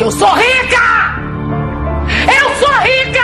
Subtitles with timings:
[0.00, 0.80] Que eu sou rica!
[2.26, 3.20] Eu sou rica!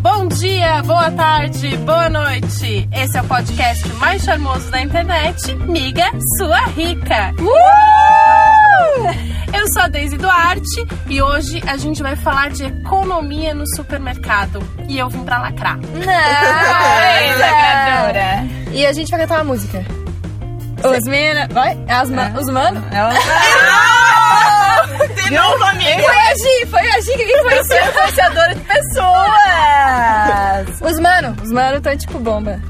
[0.00, 2.88] Bom dia, boa tarde, boa noite.
[2.90, 7.34] Esse é o podcast mais charmoso da internet, Miga Sua Rica.
[9.52, 14.62] Eu sou a Deise Duarte e hoje a gente vai falar de economia no supermercado.
[14.88, 15.78] E eu vim pra lacrar.
[16.06, 18.46] Ai, lacradora.
[18.72, 19.84] E a gente vai cantar uma música.
[20.82, 21.52] Os meninos.
[21.52, 21.78] Vai?
[21.88, 22.82] As ma Os mano?
[25.24, 26.02] De novo, amiga.
[26.02, 27.88] Foi a Gi, foi a Gi que influenciou.
[27.88, 29.70] Influenciadora de pessoas.
[30.90, 32.60] Os mano, os mano estão tipo bomba.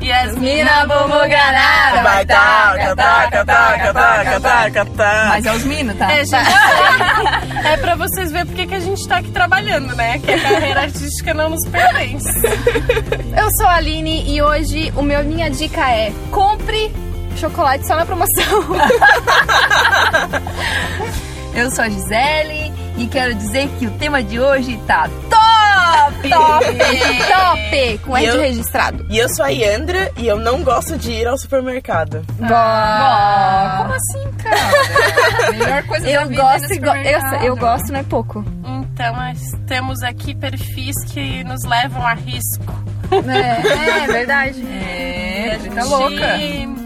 [0.00, 2.02] E as Mina, bumbum, granada.
[2.02, 5.28] Vai taca, taca, taca, taca, taca, taca.
[5.28, 6.12] Mas é os minos, tá?
[6.12, 6.50] É, gente,
[7.64, 10.18] é pra vocês verem porque que a gente tá aqui trabalhando, né?
[10.18, 12.28] Que a carreira artística não nos pertence.
[13.36, 16.92] Eu sou a Aline e hoje o meu, minha dica é compre
[17.36, 18.64] chocolate só na promoção.
[21.54, 25.45] Eu sou a Gisele e quero dizer que o tema de hoje tá top!
[26.22, 26.64] Top!
[27.28, 27.98] Top!
[28.04, 29.06] Com E R eu- registrado.
[29.10, 32.24] E eu sou a Yandra e eu não gosto de ir ao supermercado.
[32.42, 35.52] Ah, como assim, cara?
[35.56, 38.44] Melhor coisa da Eu vida gosto, é go- eu, eu gosto, não é pouco.
[38.64, 42.64] Então, nós temos aqui perfis que nos levam a risco.
[43.12, 44.66] É, é verdade.
[44.66, 46.38] É, De tá louca.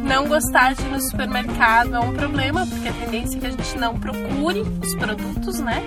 [0.03, 3.51] não gostar de ir no supermercado é um problema, porque a tendência é que a
[3.51, 5.83] gente não procure os produtos, né?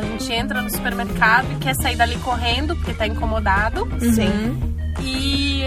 [0.00, 3.88] A gente entra no supermercado e quer sair dali correndo porque tá incomodado.
[4.00, 4.58] Sim.
[5.02, 5.64] E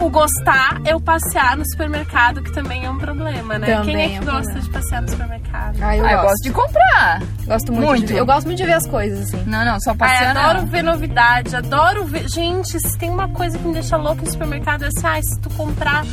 [0.00, 3.66] o gostar é o passear no supermercado, que também é um problema, né?
[3.76, 4.60] Também Quem é é que um gosta problema.
[4.60, 5.76] de passear no supermercado?
[5.82, 6.28] Ah, eu, Ah, eu gosto.
[6.30, 7.22] gosto de comprar.
[7.46, 7.86] Gosto muito.
[7.86, 8.06] Muito.
[8.06, 9.42] de eu gosto muito de ver as coisas, assim.
[9.46, 10.66] Não, não, só Ai, passear adoro não.
[10.66, 12.28] ver novidade, adoro ver.
[12.28, 15.40] Gente, se tem uma coisa que me deixa louca no supermercado é assim, ah, se
[15.40, 16.04] tu comprar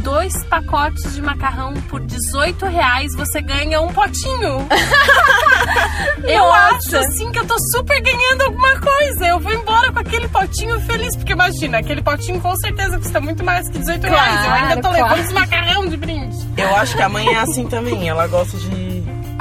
[0.00, 4.66] dois pacotes de macarrão por 18 reais, você ganha um potinho.
[6.24, 6.76] eu Nossa.
[6.76, 9.26] acho assim que eu tô super ganhando alguma coisa.
[9.26, 13.44] Eu vou embora com aquele potinho feliz, porque imagina, aquele potinho com certeza custa muito
[13.44, 14.44] mais que 18 reais.
[14.46, 15.20] Eu ainda tô Claro, levando claro.
[15.22, 16.36] esse macarrão de brinde.
[16.56, 18.08] Eu acho que a mãe é assim também.
[18.08, 18.89] Ela gosta de.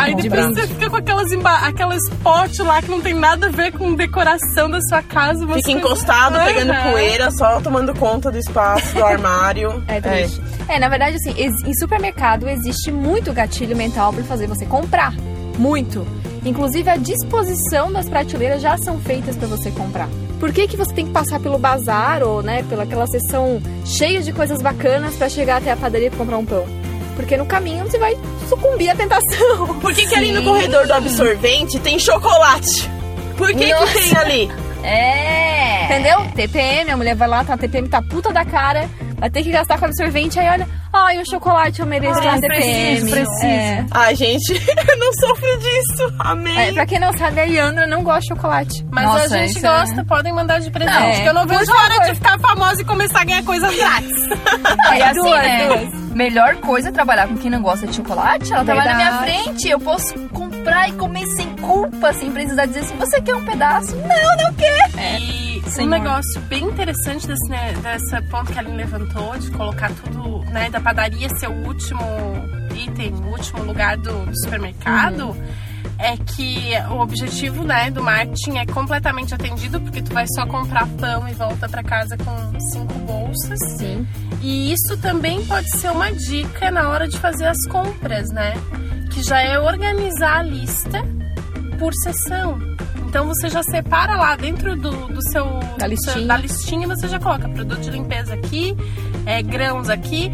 [0.01, 0.61] Aí De depois brinde.
[0.61, 3.93] você fica com aquelas, emba- aquelas potes lá que não tem nada a ver com
[3.93, 5.45] decoração da sua casa.
[5.47, 9.83] Fica encostado, pegando poeira, só tomando conta do espaço, do armário.
[9.87, 10.41] É triste.
[10.69, 10.79] É.
[10.79, 15.13] na verdade, assim, em supermercado existe muito gatilho mental pra fazer você comprar.
[15.57, 16.07] Muito.
[16.45, 20.07] Inclusive, a disposição das prateleiras já são feitas pra você comprar.
[20.39, 24.21] Por que, que você tem que passar pelo bazar ou, né, pela aquela seção cheia
[24.21, 26.65] de coisas bacanas pra chegar até a padaria pra comprar um pão?
[27.19, 29.67] Porque no caminho você vai sucumbir à tentação.
[29.81, 32.89] Por que, que ali no corredor do absorvente tem chocolate?
[33.37, 33.87] Por que, Nossa.
[33.87, 34.51] que tem ali?
[34.83, 35.83] É.
[35.83, 36.19] Entendeu?
[36.33, 39.51] TPM, a mulher vai lá, tá, a TPM tá puta da cara, vai ter que
[39.51, 42.47] gastar com absorvente, aí olha, ai, o chocolate eu mereço Ai, TPM.
[43.01, 43.45] preciso, preciso.
[43.45, 43.85] É.
[43.91, 44.53] Ai, gente,
[44.87, 46.13] eu não sofro disso.
[46.19, 46.57] Amém.
[46.57, 48.85] É, pra quem não sabe, a Yandra não gosta de chocolate.
[48.89, 50.97] Mas Nossa, a gente é- gosta, podem mandar de presente.
[50.97, 53.75] Não, que eu não vejo a hora de ficar famosa e começar a ganhar coisas
[53.75, 54.11] grátis.
[54.93, 55.67] É assim, Duas, né?
[55.67, 55.98] duas.
[56.13, 58.51] Melhor coisa é trabalhar com quem não gosta de chocolate.
[58.51, 59.43] Ela trabalha na minha Verdade.
[59.43, 59.69] frente.
[59.69, 63.95] Eu posso comprar e comer sem culpa, sem precisar dizer assim: você quer um pedaço?
[63.95, 64.89] Não, não quer.
[65.19, 65.89] E um Senhor.
[65.89, 70.69] negócio bem interessante desse, né, dessa ponto que a Aline levantou, de colocar tudo, né,
[70.69, 72.01] da padaria ser o último
[72.75, 75.35] item, o último lugar do, do supermercado.
[75.97, 80.87] É que o objetivo, né, do marketing é completamente atendido, porque tu vai só comprar
[80.99, 83.59] pão e volta pra casa com cinco bolsas.
[83.77, 84.07] Sim.
[84.41, 88.53] E isso também pode ser uma dica na hora de fazer as compras, né?
[89.11, 91.03] Que já é organizar a lista
[91.77, 92.57] por sessão.
[93.07, 95.43] Então você já separa lá dentro do, do seu
[95.77, 96.27] Da do seu- listinha.
[96.27, 98.75] da listinha você já coloca produto de limpeza aqui,
[99.25, 100.31] é, grãos aqui,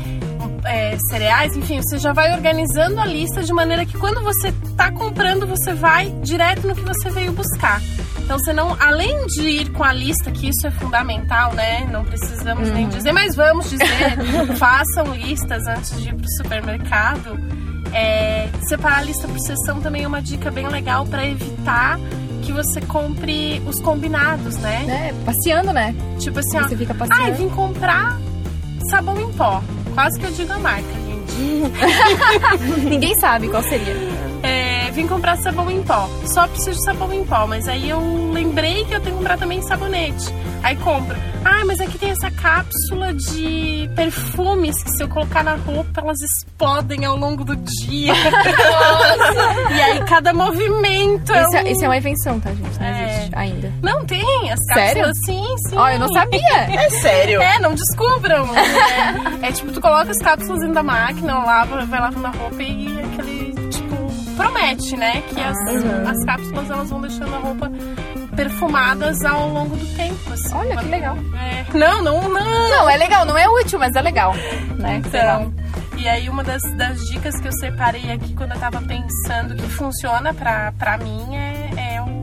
[0.65, 4.91] é, cereais, enfim, você já vai organizando a lista de maneira que quando você tá
[4.91, 7.81] comprando, você vai direto no que você veio buscar.
[8.19, 11.87] Então você não, além de ir com a lista, que isso é fundamental, né?
[11.91, 13.85] Não precisamos nem dizer, mas vamos dizer,
[14.57, 17.37] façam listas antes de ir pro supermercado.
[17.93, 21.97] É, separar a lista por sessão também é uma dica bem legal para evitar
[22.41, 25.09] que você compre os combinados, né?
[25.09, 25.95] É, passeando, né?
[26.19, 27.37] Tipo assim, ó, Você fica ai, passeando.
[27.37, 28.17] vim comprar
[28.89, 29.61] sabão em pó.
[29.95, 32.83] Quase que eu digo a marca, gente.
[32.87, 33.95] Ninguém sabe qual seria.
[34.43, 34.64] É,
[34.95, 36.09] vim comprar sabão em pó.
[36.25, 39.37] Só preciso de sabão em pó, mas aí eu lembrei que eu tenho que comprar
[39.37, 40.33] também sabonete.
[40.63, 41.15] Aí compro.
[41.43, 46.17] Ah, mas aqui tem essa cápsula de perfumes que se eu colocar na roupa elas
[46.21, 48.13] explodem ao longo do dia.
[49.75, 52.79] e aí cada movimento é Isso, é, um- isso é uma invenção, tá, gente?
[52.79, 53.05] Não É.
[53.17, 53.73] existe ainda.
[53.83, 55.03] Não tem, as Sério?
[55.03, 55.77] cápsulas sim, sim.
[55.77, 56.41] Ó, eu não sabia.
[56.85, 57.41] É sério.
[57.41, 58.47] É, não descubram.
[58.55, 62.61] É, é tipo, tu coloca as cápsulas dentro da máquina, lava, vai lavando a roupa
[62.63, 63.34] e aquele,
[64.35, 65.21] promete, né?
[65.29, 66.11] Que as, Ah.
[66.11, 67.71] as cápsulas elas vão deixando a roupa
[68.35, 70.15] perfumadas ao longo do tempo.
[70.33, 70.53] assim.
[70.55, 71.17] Olha, que legal.
[71.37, 71.77] É.
[71.77, 72.69] Não, não, não.
[72.69, 74.33] Não, é legal, não é útil, mas é legal.
[74.77, 75.01] Né?
[75.05, 75.53] Então,
[75.97, 79.67] e aí uma das, das dicas que eu separei aqui quando eu tava pensando que
[79.69, 81.54] funciona pra, pra mim é,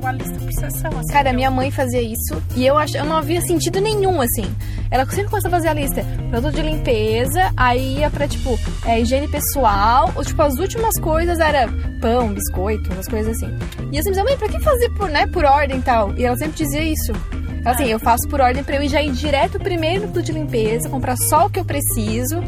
[0.02, 0.90] é o, a lista por sessão.
[0.98, 2.94] Assim, Cara, minha mãe fazia isso e eu, ach...
[2.94, 4.44] eu não havia sentido nenhum, assim.
[4.90, 6.04] Ela sempre começou a fazer a lista.
[6.30, 10.12] Produto de limpeza, aí ia pra, tipo, é, higiene pessoal.
[10.14, 11.66] Ou, tipo, as últimas coisas era
[12.00, 13.46] pão, biscoito, umas coisas assim.
[13.90, 16.16] E eu sempre dizia, mãe, pra que fazer por, né, por ordem e tal?
[16.16, 17.12] E ela sempre dizia isso.
[17.64, 20.32] Assim, eu faço por ordem pra eu ir já ir direto primeiro no produto de
[20.32, 22.40] limpeza, comprar só o que eu preciso.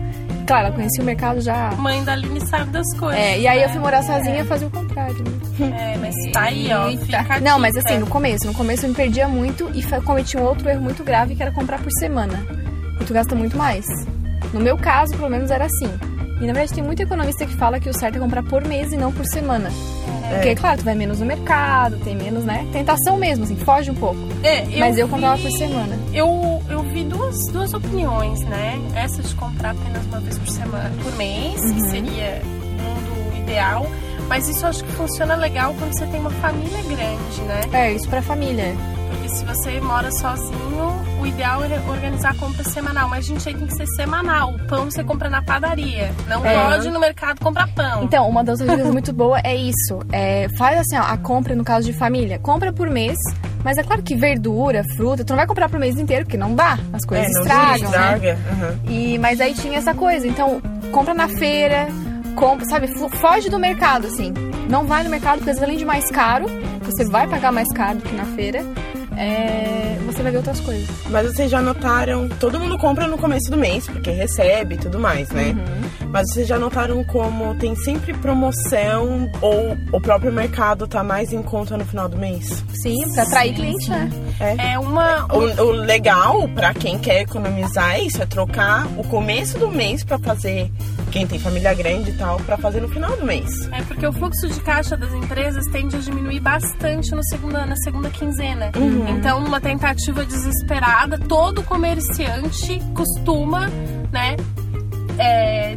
[0.47, 1.71] Claro, ela conhecia o mercado já...
[1.73, 3.19] Mãe da Aline sabe das coisas.
[3.19, 3.73] É, e aí eu né?
[3.73, 5.17] fui morar sozinha e fazia o contrário.
[5.17, 5.35] né?
[5.95, 6.91] É, mas tá aí, ó.
[6.99, 8.47] Fica Não, mas assim, no começo.
[8.47, 11.53] No começo eu me perdia muito e cometi um outro erro muito grave que era
[11.53, 12.45] comprar por semana.
[13.01, 13.85] E tu gasta muito mais.
[14.53, 15.89] No meu caso, pelo menos, era assim.
[16.41, 18.93] E na verdade tem muito economista que fala que o certo é comprar por mês
[18.93, 19.71] e não por semana.
[20.31, 22.67] Porque, claro, tu vai menos no mercado, tem menos, né?
[22.73, 24.19] Tentação mesmo, assim, foge um pouco.
[24.43, 25.99] É, Mas eu comprava vi- por semana.
[26.13, 28.81] Eu, eu vi duas, duas opiniões, né?
[28.95, 31.75] Essa de comprar apenas uma vez por semana, por mês, Uhum.
[31.75, 33.87] que seria o mundo ideal.
[34.29, 37.61] Mas isso eu acho que funciona legal quando você tem uma família grande, né?
[37.73, 38.75] É, isso pra família.
[39.11, 40.93] Porque se você mora sozinho,
[41.25, 43.09] o ideal é organizar a compra semanal.
[43.09, 44.55] Mas, gente, aí tem que ser semanal.
[44.55, 46.13] O pão você compra na padaria.
[46.29, 46.69] Não É.
[46.71, 48.03] pode ir no mercado comprar pão.
[48.05, 49.99] Então, uma das dicas muito boa é isso.
[50.13, 52.39] É, faz assim, ó, a compra no caso de família.
[52.39, 53.17] Compra por mês,
[53.65, 56.55] mas é claro que verdura, fruta, tu não vai comprar pro mês inteiro, porque não
[56.55, 56.79] dá.
[56.93, 57.97] As coisas É, não estragam, né?
[58.17, 58.39] estraga.
[58.53, 58.79] aham.
[58.89, 60.27] E, mas aí tinha essa coisa.
[60.27, 60.61] Então,
[60.93, 61.89] compra na feira,
[62.37, 62.89] compra, sabe,
[63.19, 64.33] foge do mercado, assim.
[64.69, 66.47] Não vai no mercado, porque além de mais caro,
[66.83, 68.63] você vai pagar mais caro do que na feira,
[69.17, 70.89] é, você vai ver outras coisas.
[71.11, 74.99] Mas vocês já notaram, todo mundo compra no começo do mês, porque recebe e tudo
[74.99, 75.55] mais, né?
[75.57, 76.09] Uhum.
[76.11, 81.43] Mas vocês já notaram como tem sempre promoção ou o próprio mercado tá mais em
[81.43, 82.65] conta no final do mês?
[82.73, 84.11] Sim, pra atrair cliente, né?
[84.59, 85.27] É uma.
[85.33, 90.05] O, o legal pra quem quer economizar é isso, é trocar o começo do mês
[90.05, 90.71] pra fazer,
[91.15, 93.49] quem tem família grande e tal, pra fazer no final do mês.
[93.71, 97.77] É porque o fluxo de caixa das empresas tende a diminuir bastante no segunda, na
[97.77, 98.73] segunda quinzena.
[99.09, 103.69] Então, numa tentativa desesperada, todo comerciante costuma,
[104.11, 104.35] né,
[105.17, 105.77] é,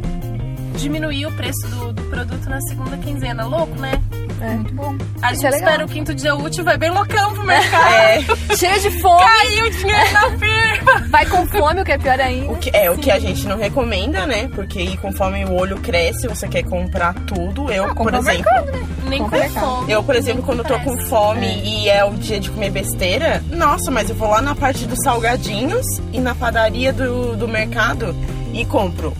[0.76, 3.46] diminuir o preço do, do produto na segunda quinzena.
[3.46, 3.92] Louco, né?
[4.40, 4.96] É, muito bom.
[5.20, 7.94] A Isso gente é espera o quinto dia útil, vai bem loucão pro mercado.
[7.94, 8.22] É,
[8.56, 11.06] Cheio de fome, Caiu o dinheiro na firma.
[11.10, 12.52] vai com fome, o que é pior ainda.
[12.52, 14.48] o que, é o que a gente não recomenda, né?
[14.54, 17.70] Porque conforme o olho cresce, você quer comprar tudo.
[17.70, 18.88] Eu, por compra no exemplo, mercado, né?
[19.08, 19.92] Nem com fome.
[19.92, 23.42] Eu, por exemplo, quando eu tô com fome e é o dia de comer besteira,
[23.50, 28.14] nossa, mas eu vou lá na parte dos salgadinhos e na padaria do, do mercado
[28.52, 29.12] e compro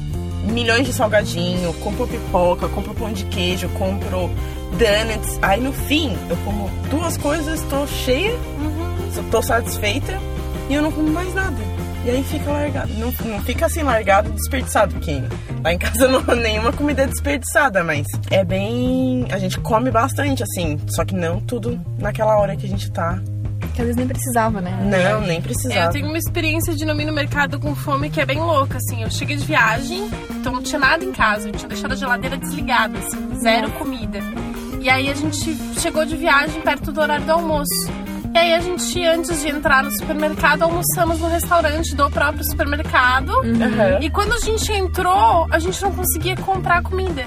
[0.45, 4.31] milhões de salgadinho, compro pipoca, compro pão de queijo, compro
[4.73, 5.39] donuts.
[5.43, 8.35] Aí no fim, eu como duas coisas, tô cheia,
[9.31, 10.19] tô satisfeita
[10.69, 11.57] e eu não como mais nada.
[12.05, 12.93] E aí fica largado.
[12.95, 15.21] Não, não fica assim largado, desperdiçado, porque
[15.65, 19.27] lá em casa não nenhuma comida é desperdiçada, mas é bem.
[19.31, 20.79] A gente come bastante, assim.
[20.95, 23.19] Só que não tudo naquela hora que a gente tá.
[23.75, 24.71] Que às vezes nem precisava, né?
[24.81, 25.93] Não, nem É, eu precisava.
[25.93, 29.03] tenho uma experiência de não ir no mercado com fome que é bem louca, assim.
[29.03, 31.49] Eu cheguei de viagem, então não tinha nada em casa.
[31.49, 34.21] Eu tinha deixado a geladeira desligada, assim, zero comida.
[34.81, 37.91] E aí a gente chegou de viagem perto do horário do almoço.
[38.35, 43.33] E aí a gente, antes de entrar no supermercado, almoçamos no restaurante do próprio supermercado.
[43.33, 43.99] Aham.
[44.01, 47.25] E quando a gente entrou, a gente não conseguia comprar comida.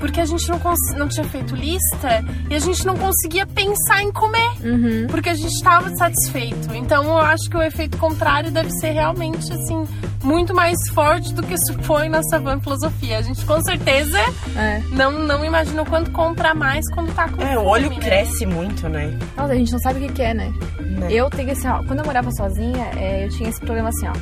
[0.00, 0.60] Porque a gente não,
[0.96, 4.50] não tinha feito lista e a gente não conseguia pensar em comer.
[4.64, 5.06] Uhum.
[5.08, 6.74] Porque a gente estava satisfeito.
[6.74, 9.86] Então eu acho que o efeito contrário deve ser realmente, assim,
[10.22, 13.18] muito mais forte do que supõe nossa van filosofia.
[13.18, 14.18] A gente com certeza
[14.56, 14.82] É.
[14.90, 17.96] não, não imagina o quanto compra mais quando tá com É, o olho né?
[17.98, 19.18] cresce muito, né?
[19.36, 20.52] Nossa, a gente não sabe o que, que é, né?
[20.80, 21.08] Né?
[21.12, 24.12] Eu tenho assim, ó, quando eu morava sozinha, é, eu tinha esse problema assim, ó.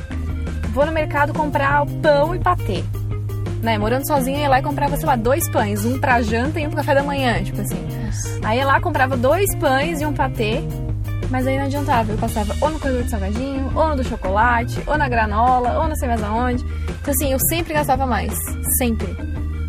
[0.73, 2.83] Vou no mercado comprar pão e patê.
[3.61, 6.59] Né, morando sozinha, eu ia lá e comprava, sei lá, dois pães, um pra janta
[6.59, 7.77] e um pro café da manhã, tipo assim.
[8.43, 10.63] Aí eu ia lá, comprava dois pães e um patê,
[11.31, 12.11] mas aí não adiantava.
[12.11, 15.87] Eu passava ou no corredor de salgadinho, ou no do chocolate, ou na granola, ou
[15.87, 16.63] não sei mais aonde.
[17.01, 18.33] Então assim, eu sempre gastava mais,
[18.77, 19.15] sempre.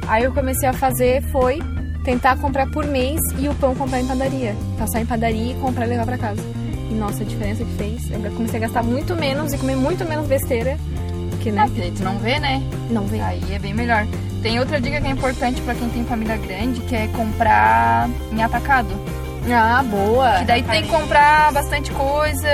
[0.09, 1.61] Aí eu comecei a fazer, foi
[2.04, 4.57] tentar comprar por mês e o pão comprar em padaria.
[4.76, 6.42] Passar em padaria e comprar e levar pra casa.
[6.90, 8.11] E nossa, a diferença que fez.
[8.11, 10.76] Eu comecei a gastar muito menos e comer muito menos besteira.
[11.40, 11.64] Que, né?
[11.66, 12.62] Porque tu não vê, né?
[12.90, 13.23] Não vem.
[13.23, 14.07] Aí é bem melhor.
[14.42, 18.42] Tem outra dica que é importante pra quem tem família grande, que é comprar em
[18.42, 18.90] atacado.
[19.51, 20.39] Ah, boa.
[20.39, 22.49] Que daí tem que comprar bastante coisa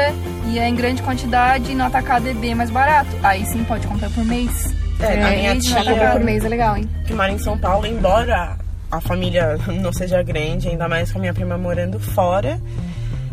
[0.47, 3.11] e é em grande quantidade e no atacado é bem mais barato.
[3.23, 4.75] Aí sim pode comprar por mês.
[5.01, 6.89] É, a minha Mês, Pra comprar por tia mês é legal, hein?
[7.07, 8.57] que mora em São Paulo, embora
[8.91, 12.59] a família não seja grande, ainda mais com a minha prima morando fora.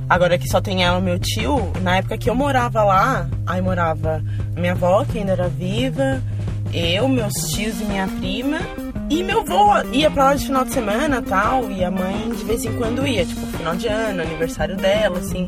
[0.08, 3.60] Agora que só tem ela e meu tio, na época que eu morava lá, aí
[3.62, 4.22] morava
[4.56, 6.22] minha avó, que ainda era viva,
[6.72, 8.60] eu, meus tios e minha prima.
[9.10, 12.44] E meu avô ia pra lá de final de semana tal, e a mãe de
[12.44, 15.46] vez em quando ia, tipo, final de ano, aniversário dela, assim.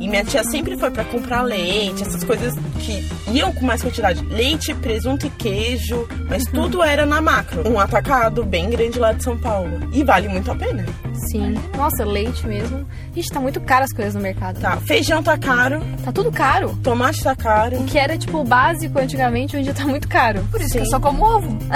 [0.00, 4.24] E minha tia sempre foi pra comprar leite, essas coisas que iam com mais quantidade.
[4.26, 7.68] Leite, presunto e queijo, mas tudo era na macro.
[7.68, 9.88] Um atacado bem grande lá de São Paulo.
[9.92, 10.84] E vale muito a pena.
[11.30, 11.54] Sim.
[11.76, 12.86] Nossa, leite mesmo.
[13.14, 14.60] Gente, tá muito caro as coisas no mercado.
[14.60, 16.78] Tá, feijão tá caro, Tá tudo caro.
[16.82, 17.78] tomate tá caro.
[17.80, 20.46] O que era, tipo, básico antigamente, hoje em dia tá muito caro.
[20.50, 21.58] Por isso que eu só como ovo.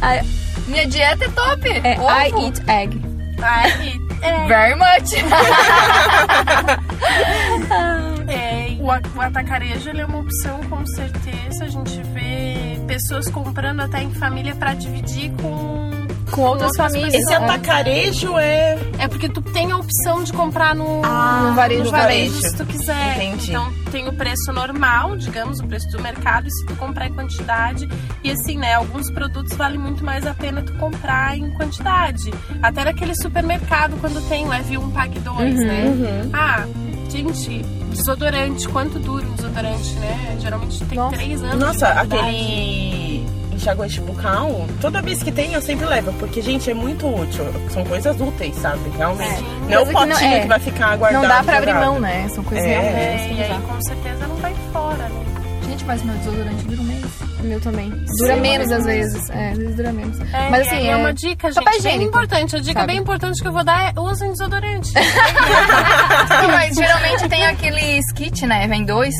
[0.00, 0.20] Ah,
[0.68, 1.68] Minha dieta é top.
[1.68, 2.40] É, ovo.
[2.40, 3.00] I eat egg.
[3.42, 5.12] Ai, é, Very much.
[8.28, 8.86] é, o,
[9.18, 11.64] o atacarejo ele é uma opção com certeza.
[11.64, 15.81] A gente vê pessoas comprando até em família pra dividir com
[16.32, 17.14] Com outras famílias.
[17.14, 18.78] Esse atacarejo é.
[18.98, 22.56] É porque tu tem a opção de comprar no, Ah, no varejo, no varejo, se
[22.56, 23.16] tu quiser.
[23.16, 23.50] Entendi.
[23.50, 27.12] Então tem o preço normal, digamos, o preço do mercado, e se tu comprar em
[27.12, 27.86] quantidade.
[28.24, 32.32] E assim, né, alguns produtos vale muito mais a pena tu comprar em quantidade.
[32.62, 35.84] Até naquele supermercado, quando tem leve um, pague dois, né?
[36.32, 36.64] Ah,
[37.10, 40.36] gente, desodorante, quanto dura um desodorante, né?
[40.40, 41.16] Geralmente tem Nossa.
[41.16, 41.58] três anos.
[41.58, 41.88] Nossa,
[43.62, 47.06] de aquele enxaguante bucal, toda vez que tem eu sempre levo, porque, gente, é muito
[47.06, 47.44] útil.
[47.70, 48.80] São coisas úteis, sabe?
[48.96, 49.42] Realmente.
[49.68, 50.40] Não é o Coisa que não- potinho é.
[50.40, 51.22] que vai ficar guardado.
[51.22, 52.28] Não dá pra abrir mão, né?
[52.34, 52.68] São coisas É.
[52.80, 53.32] realmente.
[53.32, 55.24] É, e aí com certeza não vai fora, né?
[55.68, 57.02] Gente, mas meu desodorante dura um mês.
[57.40, 57.90] O meu também.
[58.18, 58.40] Dura Sim.
[58.40, 59.30] menos às vezes.
[59.30, 60.20] É, às vezes dura menos.
[60.32, 62.56] É, Mas assim, aí é uma dica, gente, papel bem importante.
[62.56, 62.92] A dica sabe?
[62.92, 64.92] bem importante que eu vou dar é usem desodorante.
[66.52, 68.66] Mas geralmente tem aqueles kit, né?
[68.68, 69.14] Vem dois.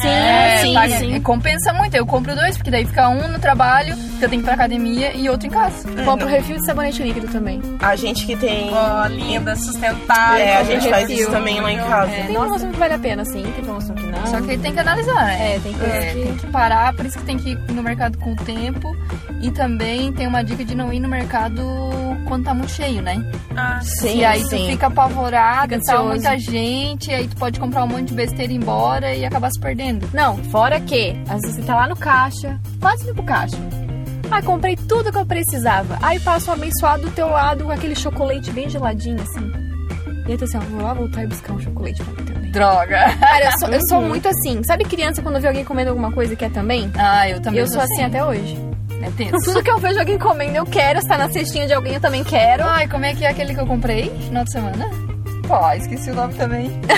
[0.00, 1.20] Sim, É, sim, paga- sim.
[1.20, 1.94] Compensa muito.
[1.94, 4.54] Eu compro dois, porque daí fica um no trabalho, que eu tenho que ir pra
[4.54, 5.86] academia, e outro em casa.
[6.04, 7.60] Compro refil de sabonete líquido também.
[7.80, 8.70] A gente que tem.
[8.72, 10.38] Ó, linda, sustentável.
[10.44, 12.10] É, a gente faz isso também lá em casa.
[12.10, 13.42] É, tem promoção que vale a pena, sim.
[13.42, 14.26] Tem promoção que não.
[14.26, 15.54] Só que tem que analisar, né?
[15.56, 17.82] É, tem coisa É, que- tem que parar, por isso que tem que ir no
[17.82, 18.96] mercado com o tempo.
[19.40, 21.62] E também tem uma dica de não ir no mercado
[22.32, 23.22] quando tá muito cheio, né?
[23.54, 24.70] Ah, Sim, e aí tu sim.
[24.70, 28.54] fica apavorado, Fica tá muita gente, aí tu pode comprar um monte de besteira e
[28.54, 30.08] ir embora e acabar se perdendo.
[30.14, 33.58] Não, fora que, às vezes você tá lá no caixa, quase indo pro caixa.
[34.30, 35.98] Ah, comprei tudo que eu precisava.
[36.00, 39.52] Aí passa um abençoado do teu lado com aquele chocolate bem geladinho, assim.
[40.26, 42.50] E aí tu assim, ó, vou lá voltar e buscar um chocolate pra mim também.
[42.50, 43.14] Droga!
[43.20, 44.62] Cara, eu sou, eu sou muito assim.
[44.64, 46.90] Sabe criança quando vê alguém comendo alguma coisa e quer também?
[46.96, 48.71] Ah, eu também eu sou assim até hoje.
[49.02, 49.44] É tenso.
[49.44, 51.00] Tudo que eu vejo alguém comendo, eu quero.
[51.00, 52.64] Se tá na cestinha de alguém, eu também quero.
[52.64, 54.90] Ai, como é que é aquele que eu comprei no final de semana?
[55.46, 56.70] Pô, esqueci o nome também.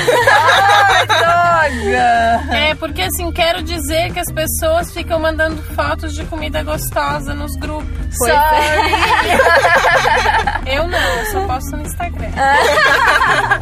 [1.25, 2.55] Ai, droga!
[2.57, 7.57] É, porque assim, quero dizer que as pessoas ficam mandando fotos de comida gostosa nos
[7.57, 7.89] grupos.
[8.19, 8.37] Pois é.
[10.77, 12.29] Eu não, eu só posto no Instagram.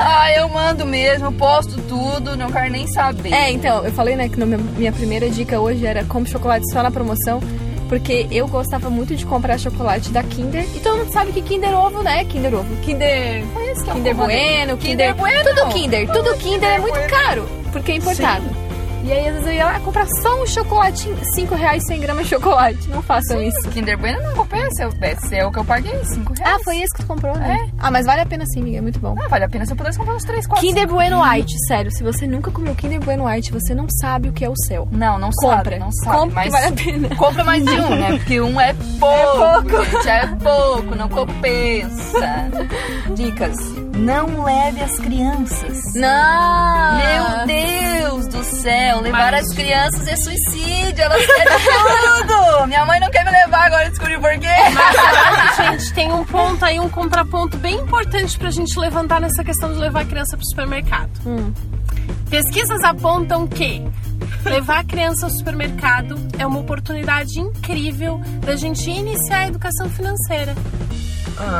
[0.05, 3.33] Ah, eu mando mesmo, eu posto tudo, não quero nem saber.
[3.33, 6.69] É, então, eu falei, né, que no meu- minha primeira dica hoje era compre chocolate
[6.73, 7.41] só na promoção.
[7.93, 10.65] Porque eu gostava muito de comprar chocolate da Kinder.
[10.75, 12.25] E todo mundo sabe que Kinder Ovo, né?
[12.25, 12.75] Kinder Ovo.
[12.77, 13.45] Kinder.
[13.45, 14.33] Que é Kinder comando.
[14.33, 15.15] Bueno, Kinder Kinder.
[15.15, 15.51] Bueno.
[15.51, 16.11] Tudo Kinder.
[16.11, 17.47] Tudo Kinder é muito caro.
[17.71, 18.62] Porque é importado.
[19.05, 21.17] E aí, às vezes, eu ia lá comprar só um chocolatinho.
[21.35, 22.89] 5 reais 100 gramas de chocolate.
[22.89, 23.69] Não façam isso.
[23.71, 26.55] Kinder Bueno não compensa, esse é o que eu paguei, 5 reais.
[26.55, 27.69] Ah, foi esse que tu comprou, né?
[27.79, 28.79] Ah, mas vale a pena sim, amiga.
[28.79, 29.15] É muito bom.
[29.23, 31.91] Ah, vale a pena se eu pudesse comprar uns 3, 4, Kinder Bueno White, sério.
[31.91, 34.87] Se você nunca comeu Kinder Bueno White, você não sabe o que é o céu.
[34.93, 35.57] Não, não Compra.
[35.65, 36.17] sabe, não sabe.
[36.17, 37.17] Compra mas vale a pena.
[37.17, 38.17] compra mais de um, né?
[38.19, 39.85] Porque um é pouco.
[39.85, 42.49] Gente, é pouco, não compensa.
[43.17, 43.57] Dicas.
[43.95, 45.79] Não leve as crianças.
[45.95, 46.97] Não!
[46.99, 51.59] Meu Deus do céu, levar Mas- as crianças é suicídio, elas querem
[52.27, 52.67] tudo.
[52.67, 54.49] Minha mãe não quer me levar agora, descobri por quê.
[55.57, 59.79] Gente, tem um ponto aí, um contraponto bem importante pra gente levantar nessa questão de
[59.79, 61.11] levar a criança pro supermercado.
[61.27, 61.53] Hum.
[62.31, 63.87] Pesquisas apontam que
[64.45, 70.55] levar a criança ao supermercado é uma oportunidade incrível da gente iniciar a educação financeira.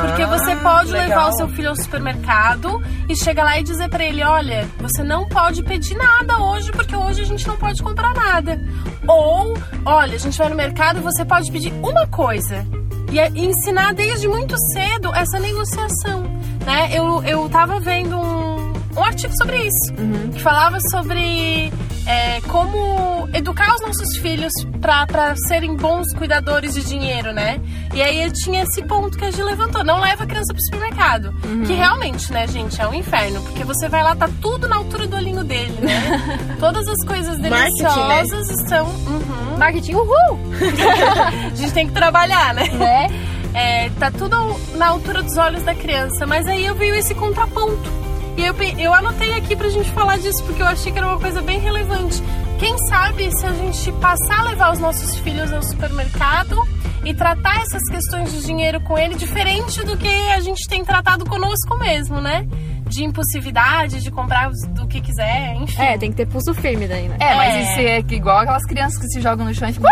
[0.07, 1.07] Porque você pode legal.
[1.09, 5.03] levar o seu filho ao supermercado e chegar lá e dizer pra ele, olha, você
[5.03, 8.59] não pode pedir nada hoje porque hoje a gente não pode comprar nada.
[9.07, 12.65] Ou, olha, a gente vai no mercado e você pode pedir uma coisa.
[13.11, 16.21] E é- ensinar desde muito cedo essa negociação,
[16.65, 16.89] né?
[16.93, 19.93] Eu, eu tava vendo um, um artigo sobre isso,
[20.33, 21.71] que falava sobre
[22.05, 27.59] é, como educar os nossos filhos para serem bons cuidadores de dinheiro, né?
[27.93, 31.33] E aí tinha esse ponto que a Gi levantou, não leva a criança pro supermercado.
[31.65, 35.07] Que realmente, né, gente, é um inferno, porque você vai lá, tá tudo na altura
[35.07, 36.55] do olhinho dele, né?
[36.59, 38.15] Todas as coisas Marketing, né?
[38.17, 38.85] deliciosas estão...
[38.85, 39.57] Uhum.
[39.57, 40.39] Marketing, uhul!
[41.51, 42.67] A gente tem que trabalhar, né?
[42.73, 43.07] Né?
[43.53, 44.35] É, tá tudo
[44.75, 48.02] na altura dos olhos da criança, mas aí eu veio esse contraponto.
[48.37, 51.19] E eu, eu anotei aqui pra gente falar disso, porque eu achei que era uma
[51.19, 52.21] coisa bem relevante.
[52.59, 56.55] Quem sabe se a gente passar a levar os nossos filhos ao supermercado
[57.03, 61.25] e tratar essas questões de dinheiro com ele diferente do que a gente tem tratado
[61.25, 62.47] conosco mesmo, né?
[62.87, 65.81] De impulsividade, de comprar do que quiser, enfim.
[65.81, 67.17] É, tem que ter pulso firme daí, né?
[67.19, 67.61] É, mas É.
[67.63, 69.89] isso é que igual aquelas crianças que se jogam no chão e ficam.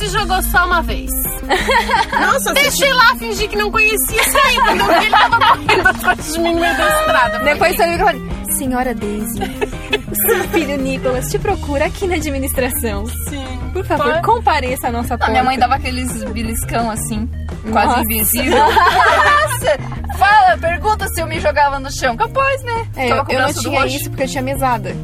[0.00, 1.10] Se jogou só uma vez.
[2.18, 4.22] Nossa, você Deixei lá, fingi que não conhecia
[4.64, 7.38] quando eu vi ele tava correndo atrás de mim no meio da estrada.
[7.40, 8.14] Depois você liga
[8.48, 9.40] e Senhora Daisy,
[10.10, 13.04] o seu filho Nicolas te procura aqui na administração.
[13.28, 13.44] Sim.
[13.74, 14.22] Por favor, Foi?
[14.22, 15.32] compareça à nossa Não, porta.
[15.32, 17.28] minha mãe dava aqueles beliscão assim,
[17.70, 18.00] quase Nossa.
[18.00, 18.58] invisível.
[18.58, 20.16] Nossa!
[20.18, 22.16] Fala, pergunta se eu me jogava no chão.
[22.16, 22.86] Capaz, né?
[22.96, 24.96] É, eu, eu não tinha isso porque eu tinha mesada.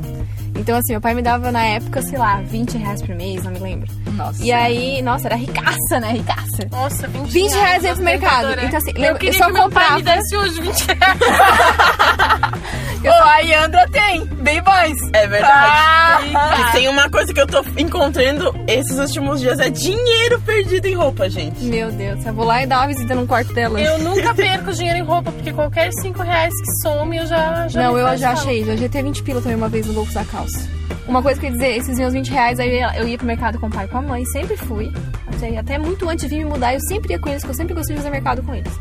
[0.54, 3.52] Então, assim, meu pai me dava na época, sei lá, 20 reais por mês, não
[3.52, 3.86] me lembro.
[4.16, 4.42] Nossa.
[4.42, 6.12] E aí, nossa, era ricaça, né?
[6.12, 6.68] Ricaça.
[6.70, 8.48] Nossa, 20, 20 reais aí pro mercado.
[8.62, 11.18] Então, assim, eu eu só que meu pai me comprava- desse hoje 20 reais.
[13.06, 14.92] Ô, a Yandra tem, bem mais.
[15.12, 16.32] É verdade.
[16.34, 20.86] Ah, E tem uma coisa que eu tô encontrando esses últimos dias: é dinheiro perdido
[20.86, 21.62] em roupa, gente.
[21.62, 23.80] Meu Deus, eu vou lá e dar uma visita num quarto dela.
[23.80, 27.82] Eu nunca perco dinheiro em roupa, porque qualquer 5 reais que some, eu já, já
[27.82, 30.24] não, eu já achei, já já ter 20 pila também uma vez no bolso da
[30.24, 30.68] calça.
[31.08, 33.60] Uma coisa que eu ia dizer, esses meus 20 reais, aí eu ia, pro mercado
[33.60, 34.92] com o pai e com a mãe, sempre fui.
[35.28, 37.56] Até, até muito antes de vir me mudar, eu sempre ia com eles, porque eu
[37.56, 38.72] sempre gostei de fazer mercado com eles.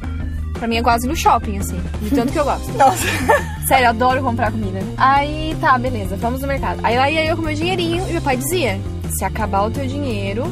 [0.53, 2.72] Pra mim é quase no shopping, assim, de tanto que eu gosto.
[2.77, 3.05] Nossa.
[3.67, 4.79] Sério, eu adoro comprar comida.
[4.98, 6.79] Aí, tá, beleza, vamos no mercado.
[6.82, 8.79] Aí lá ia eu com meu dinheirinho e meu pai dizia:
[9.12, 10.44] se acabar o teu dinheiro,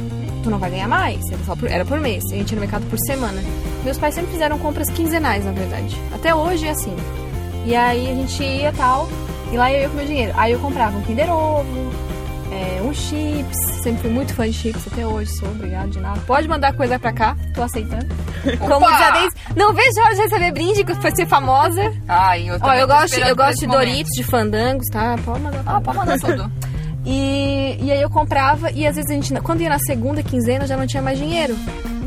[0.43, 1.19] tu não vai ganhar mais.
[1.31, 2.23] Era, só por, era por mês.
[2.31, 3.41] A gente ia no mercado por semana.
[3.83, 5.97] Meus pais sempre fizeram compras quinzenais, na verdade.
[6.13, 6.95] Até hoje é assim.
[7.65, 9.07] E aí a gente ia tal,
[9.53, 10.33] e lá ia eu com meu dinheiro.
[10.35, 11.93] Aí eu comprava um Kinder Ovo,
[12.51, 13.57] é, um chips.
[13.83, 16.19] Sempre fui muito fã de chips, até hoje sou, obrigado de nada.
[16.21, 18.07] Pode mandar coisa pra cá, tô aceitando.
[18.57, 21.93] Como a Deise, não vejo a hora de receber brinde pra ser famosa.
[22.07, 23.87] Ai, eu Ó, eu gosto, eu gosto de momento.
[23.87, 25.15] Doritos, de fandangos, tá?
[25.23, 25.63] Pode mandar.
[25.65, 26.51] Ah, pode mandar tudo.
[27.05, 30.65] E, e aí eu comprava, e às vezes a gente, quando ia na segunda quinzena,
[30.65, 31.55] já não tinha mais dinheiro.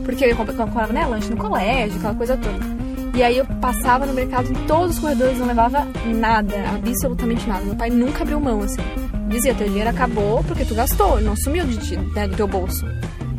[0.04, 2.75] Porque eu ia comprava, né, lanche no colégio, aquela coisa toda.
[3.16, 7.64] E aí eu passava no mercado em todos os corredores, não levava nada, absolutamente nada.
[7.64, 8.82] Meu pai nunca abriu mão, assim.
[9.28, 12.84] Dizia, teu dinheiro acabou porque tu gastou, não sumiu de ti, né, do teu bolso.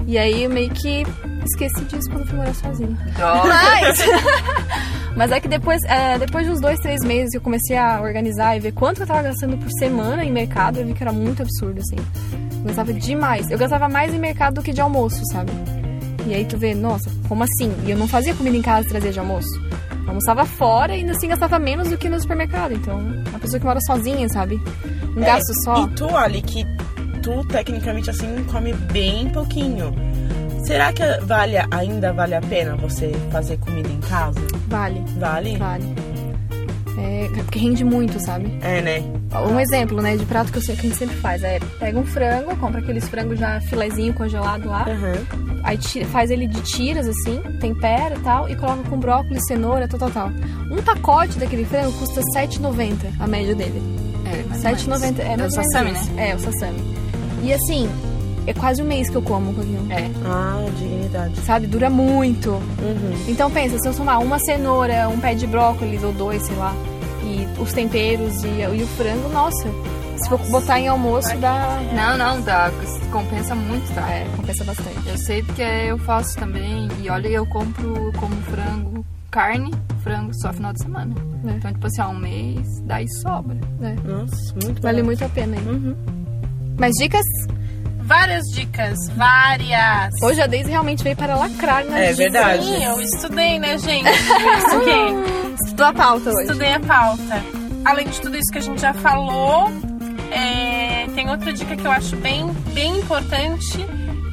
[0.07, 1.05] E aí eu meio que
[1.45, 2.97] esqueci disso quando fui morar sozinha.
[3.45, 3.99] Mas,
[5.15, 8.01] mas é que depois, é, depois de uns dois, três meses que eu comecei a
[8.01, 11.13] organizar e ver quanto eu tava gastando por semana em mercado, eu vi que era
[11.13, 11.97] muito absurdo, assim.
[12.61, 13.51] Eu gastava demais.
[13.51, 15.51] Eu gastava mais em mercado do que de almoço, sabe?
[16.27, 17.73] E aí tu vê, nossa, como assim?
[17.85, 19.49] E eu não fazia comida em casa e trazia de almoço.
[20.03, 22.73] Eu almoçava fora e ainda assim gastava menos do que no supermercado.
[22.73, 24.59] Então, uma pessoa que mora sozinha, sabe?
[25.15, 25.85] Um gasto só.
[25.85, 26.65] E tu, Ali, que
[27.21, 29.93] tu tecnicamente assim come bem pouquinho.
[30.65, 34.39] Será que vale, ainda vale a pena você fazer comida em casa?
[34.67, 35.57] Vale, Vale?
[35.57, 35.85] vale.
[36.97, 38.51] É, porque rende muito, sabe?
[38.61, 39.03] É, né?
[39.41, 41.99] Um exemplo, né, de prato que, eu sei, que a gente sempre faz é pega
[41.99, 45.59] um frango, compra aqueles frangos já filezinho congelado lá, Uhum.
[45.63, 49.87] aí tira- faz ele de tiras assim, tempera e tal, e coloca com brócolis, cenoura,
[49.87, 50.31] tal, tal, tal.
[50.71, 53.81] Um pacote daquele frango custa R$ 7,90 a média dele.
[54.25, 55.01] É, mais R$ ou menos.
[55.01, 56.29] 7,90 é, É o sassami, né?
[56.29, 56.79] É, o sassami.
[57.43, 57.89] E assim,
[58.45, 59.91] é quase um mês que eu como com aquilo.
[59.91, 60.09] É.
[60.25, 61.39] Ah, dignidade.
[61.41, 62.49] Sabe, dura muito.
[62.51, 63.25] Uhum.
[63.27, 66.73] Então pensa, se eu somar uma cenoura, um pé de brócolis ou dois, sei lá,
[67.27, 69.67] e os temperos e, e o frango, nossa,
[70.17, 71.79] se for botar em almoço dá.
[71.93, 72.71] Não, não, dá.
[73.11, 74.09] Compensa muito, tá?
[74.09, 75.07] É, compensa bastante.
[75.07, 76.87] Eu sei porque eu faço também.
[77.01, 79.71] E olha, eu compro como frango, carne,
[80.03, 81.13] frango só final de semana.
[81.45, 81.51] É.
[81.51, 83.57] Então, tipo assim, há um mês, daí sobra.
[83.81, 83.95] É.
[84.07, 85.67] Nossa, muito Vale muito a pena, hein?
[85.67, 85.95] Uhum.
[86.79, 87.25] Mais dicas?
[88.07, 90.13] Várias dicas, várias.
[90.23, 92.63] Hoje a Daisy realmente veio para lacrar na É verdade.
[92.63, 94.07] Sim, eu estudei, né, gente?
[94.07, 95.53] Eu estudei.
[95.61, 96.41] Estudou a pauta hoje.
[96.43, 97.43] Estudei a pauta.
[97.83, 99.69] Além de tudo isso que a gente já falou,
[100.31, 103.85] é, tem outra dica que eu acho bem, bem importante,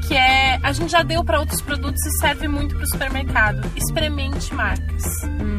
[0.07, 3.73] que é a gente já deu para outros produtos e serve muito para o supermercado.
[3.77, 5.05] Experimente marcas.
[5.25, 5.54] Uhum.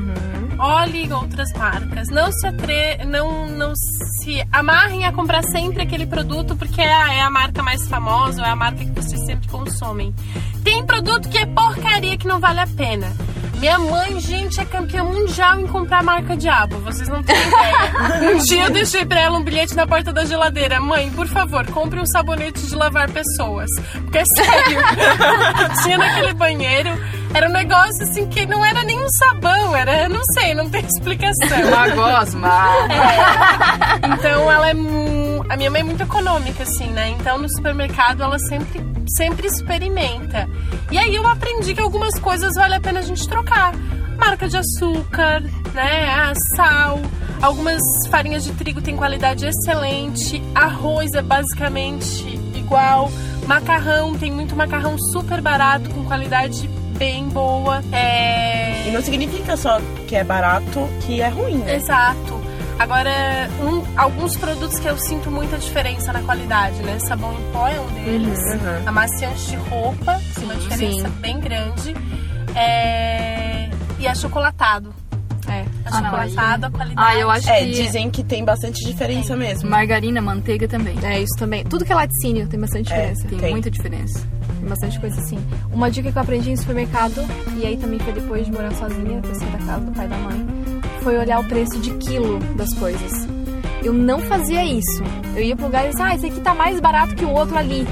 [0.66, 2.10] Olhe outras marcas.
[2.10, 3.06] Não se atre...
[3.06, 7.62] não, não se amarrem a comprar sempre aquele produto porque é a, é a marca
[7.62, 10.14] mais famosa, é a marca que vocês sempre consomem.
[10.64, 13.14] Tem produto que é porcaria que não vale a pena.
[13.60, 16.78] Minha mãe, gente, é campeã mundial em comprar marca Diabo.
[16.80, 18.36] Vocês não têm ideia.
[18.36, 20.80] um dia eu deixei pra ela um bilhete na porta da geladeira.
[20.80, 23.70] Mãe, por favor, compre um sabonete de lavar pessoas.
[23.94, 24.80] Porque é sério.
[25.84, 26.90] Tinha naquele banheiro.
[27.36, 30.80] Era um negócio assim que não era nem um sabão, era, não sei, não tem
[30.88, 31.68] explicação.
[31.68, 32.66] Uma gosma.
[32.90, 34.08] É.
[34.08, 34.74] Então ela é.
[35.50, 37.10] A minha mãe é muito econômica, assim, né?
[37.10, 38.82] Então no supermercado ela sempre,
[39.18, 40.48] sempre experimenta.
[40.90, 43.74] E aí eu aprendi que algumas coisas vale a pena a gente trocar.
[44.18, 45.42] Marca de açúcar,
[45.74, 46.10] né?
[46.10, 47.02] Ah, sal.
[47.42, 50.42] Algumas farinhas de trigo têm qualidade excelente.
[50.56, 53.12] Arroz é basicamente igual.
[53.46, 57.84] Macarrão, tem muito macarrão super barato, com qualidade bem boa.
[57.92, 58.88] É...
[58.88, 61.76] E não significa só que é barato que é ruim, né?
[61.76, 62.44] Exato.
[62.78, 63.10] Agora,
[63.62, 67.00] um- alguns produtos que eu sinto muita diferença na qualidade, né?
[67.00, 68.38] Sabão em pó é um deles.
[68.40, 68.88] Uhum.
[68.88, 71.96] Amaciante de roupa, tem uma diferença bem grande.
[72.54, 74.90] É, E achocolatado.
[74.90, 75.05] É.
[75.86, 77.08] Achocolatado, não, aí- a qualidade.
[77.10, 79.70] Ah, eu acho É, que dizem que tem bastante diferença mesmo.
[79.70, 80.96] margarina, manteiga também.
[81.04, 81.64] É isso também.
[81.64, 83.28] Tudo que é laticínio tem bastante É, diferença.
[83.28, 83.52] Tem, Tem.
[83.52, 84.20] muita diferença.
[84.60, 85.38] Tem bastante coisa assim.
[85.72, 87.22] Uma dica que eu aprendi em supermercado,
[87.58, 90.10] e aí também foi depois de morar sozinha, ter saído da casa do pai e
[90.10, 90.48] da mãe,
[91.02, 93.12] foi olhar o preço de quilo das coisas.
[93.84, 95.04] Eu não fazia isso.
[95.36, 97.56] Eu ia pro lugar e disse, ah, esse aqui tá mais barato que o outro
[97.58, 97.88] ali.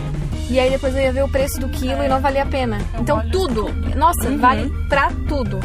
[0.50, 2.78] E aí depois eu ia ver o preço do quilo e não valia a pena.
[3.00, 5.60] Então olho tudo, nossa, vale pra tudo.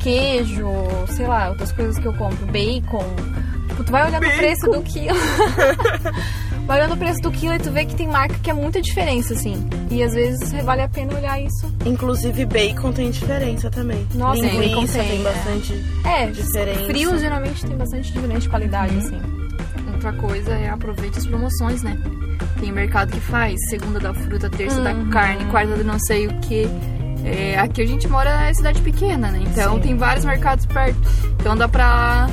[0.00, 0.66] Queijo,
[1.08, 3.04] sei lá, outras coisas que eu compro, bacon.
[3.68, 5.18] Tipo, tu vai olhando o preço do quilo.
[6.66, 8.80] vai olhando o preço do quilo e tu vê que tem marca que é muita
[8.80, 9.68] diferença, assim.
[9.90, 11.70] E às vezes vale a pena olhar isso.
[11.84, 14.06] Inclusive bacon tem diferença também.
[14.14, 15.22] Nossa, Linguiça bacon tem, tem, é.
[15.22, 16.84] bastante É, diferença.
[16.84, 19.20] frios geralmente tem bastante diferença de qualidade, assim.
[19.92, 21.98] Outra coisa é aproveite as promoções, né?
[22.58, 26.38] Tem mercado que faz segunda da fruta, terça da carne, quarta do não sei o
[26.40, 26.66] que.
[27.60, 29.40] Aqui a gente mora em cidade pequena, né?
[29.46, 29.80] Então Sim.
[29.80, 30.98] tem vários mercados perto.
[31.38, 32.28] Então dá pra.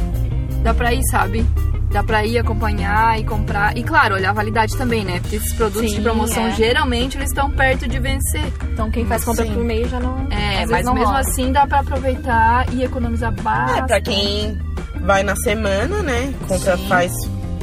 [0.63, 1.45] dá pra ir, sabe?
[1.91, 3.77] Dá pra ir acompanhar e comprar.
[3.77, 5.19] E claro, olhar a validade também, né?
[5.21, 6.51] Porque esses produtos Sim, de promoção é.
[6.51, 8.43] geralmente eles estão perto de vencer.
[8.73, 9.53] Então quem faz compra Sim.
[9.53, 10.27] por meio já não.
[10.29, 11.19] É, mas não mesmo rola.
[11.19, 13.79] assim dá pra aproveitar e economizar bastante.
[13.79, 14.57] É, pra quem
[15.01, 16.33] vai na semana, né?
[16.47, 16.87] Compra, Sim.
[16.87, 17.11] faz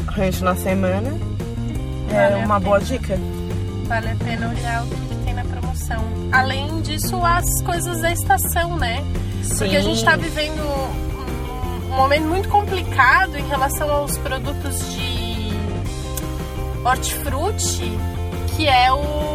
[0.07, 1.11] rancho na semana.
[2.09, 3.19] Vale É a uma boa dica.
[3.87, 5.14] Vale a pena olhar o que,
[6.35, 9.05] Além disso, as coisas da estação, né?
[9.57, 9.95] Porque a Sim.
[9.95, 15.53] gente tá vivendo um, momento muito complicado em relação aos produtos de
[16.85, 17.99] hortifruti,
[18.57, 19.35] que é o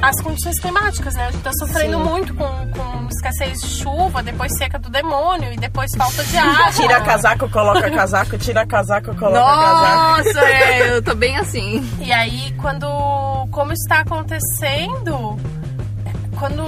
[0.00, 1.26] as condições climáticas, né?
[1.26, 2.04] A gente tá sofrendo Sim.
[2.04, 6.72] muito com, com escassez de chuva, depois seca do demônio e depois falta de água.
[6.72, 10.24] Tira casaco, coloca casaco, tira casaco, coloca casaco.
[10.24, 10.71] Nossa, é,
[11.02, 11.82] eu tô bem assim.
[12.00, 12.86] E aí, quando.
[13.50, 15.36] Como está acontecendo,
[16.38, 16.62] quando.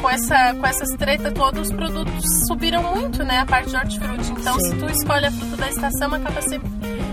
[0.00, 3.38] Com, essa, com essas tretas todas, os produtos subiram muito, né?
[3.38, 4.32] A parte de hortifruti.
[4.32, 4.70] Então, Sim.
[4.70, 6.70] se tu escolhe a fruta da estação, acaba sempre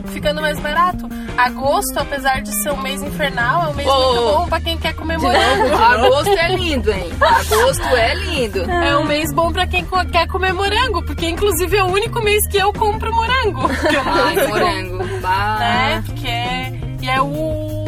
[0.07, 1.07] ficando mais barato.
[1.37, 4.77] Agosto, apesar de ser um mês infernal, é um mês Ô, muito bom pra quem
[4.77, 5.69] quer morango.
[5.69, 7.09] novo, agosto é lindo, hein?
[7.21, 8.69] Agosto é lindo.
[8.69, 12.45] É um mês bom pra quem quer comer morango, porque inclusive é o único mês
[12.47, 13.61] que eu compro morango.
[14.05, 15.19] Ai, morango.
[15.21, 15.57] Bah.
[15.59, 16.03] né?
[16.05, 17.87] Porque é, e é o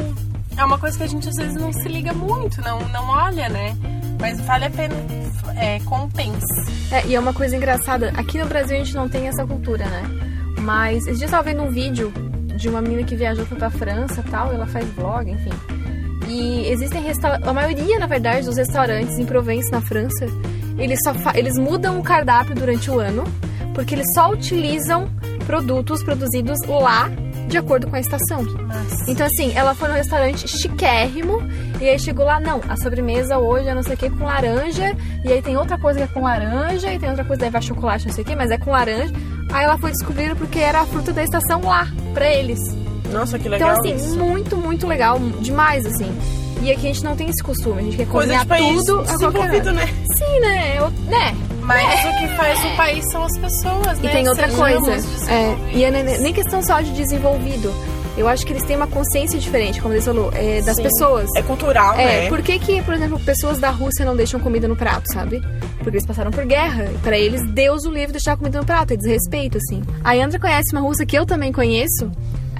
[0.58, 3.48] é uma coisa que a gente às vezes não se liga muito, não não olha,
[3.50, 3.76] né?
[4.20, 4.96] Mas vale a pena,
[5.56, 6.46] é, compensa.
[6.92, 8.12] É, e é uma coisa engraçada.
[8.18, 10.29] Aqui no Brasil a gente não tem essa cultura, né?
[10.70, 12.14] Mas esses dias eu tava vendo um vídeo
[12.56, 15.50] de uma menina que viajou foi pra França e tal, ela faz vlog, enfim.
[16.28, 20.28] E existem restaurantes, a maioria, na verdade, dos restaurantes em Provence, na França,
[20.78, 23.24] eles só eles mudam o cardápio durante o ano,
[23.74, 25.10] porque eles só utilizam
[25.48, 27.10] produtos produzidos lá
[27.48, 28.44] de acordo com a estação.
[28.68, 31.42] Mas Então, assim, ela foi no restaurante chiquérrimo
[31.82, 34.96] e aí chegou lá, não, a sobremesa hoje é não sei o que com laranja,
[35.26, 37.60] e aí tem outra coisa que é com laranja, e tem outra coisa que vai
[37.60, 39.12] chocolate, não sei o que, mas é com laranja.
[39.52, 42.60] Aí ela foi descobrir porque era a fruta da estação lá, pra eles.
[43.12, 44.18] Nossa, que Então, legal assim, isso.
[44.18, 46.12] muito, muito legal, demais, assim.
[46.62, 49.04] E aqui a gente não tem esse costume, a gente quer Coisa cozinhar tudo a
[49.06, 49.72] qualquer desenvolvido, hora.
[49.74, 49.88] né?
[50.18, 50.78] Sim, né?
[50.78, 51.36] Eu, né?
[51.62, 54.12] Mas o que faz o país são as pessoas, E né?
[54.12, 57.74] tem outra Sejamos coisa, é, e é nem nem questão só de desenvolvido.
[58.18, 60.84] Eu acho que eles têm uma consciência diferente, como eles falou, é, das Sim.
[60.84, 61.30] pessoas.
[61.38, 62.30] É cultural, É, né?
[62.30, 65.42] por que que, por exemplo, pessoas da Rússia não deixam comida no prato, sabe?
[65.78, 66.90] Porque eles passaram por guerra.
[66.94, 68.92] E pra eles, Deus o livre deixar comida no prato.
[68.94, 69.82] É desrespeito, assim.
[70.04, 72.12] A Andra conhece uma russa que eu também conheço.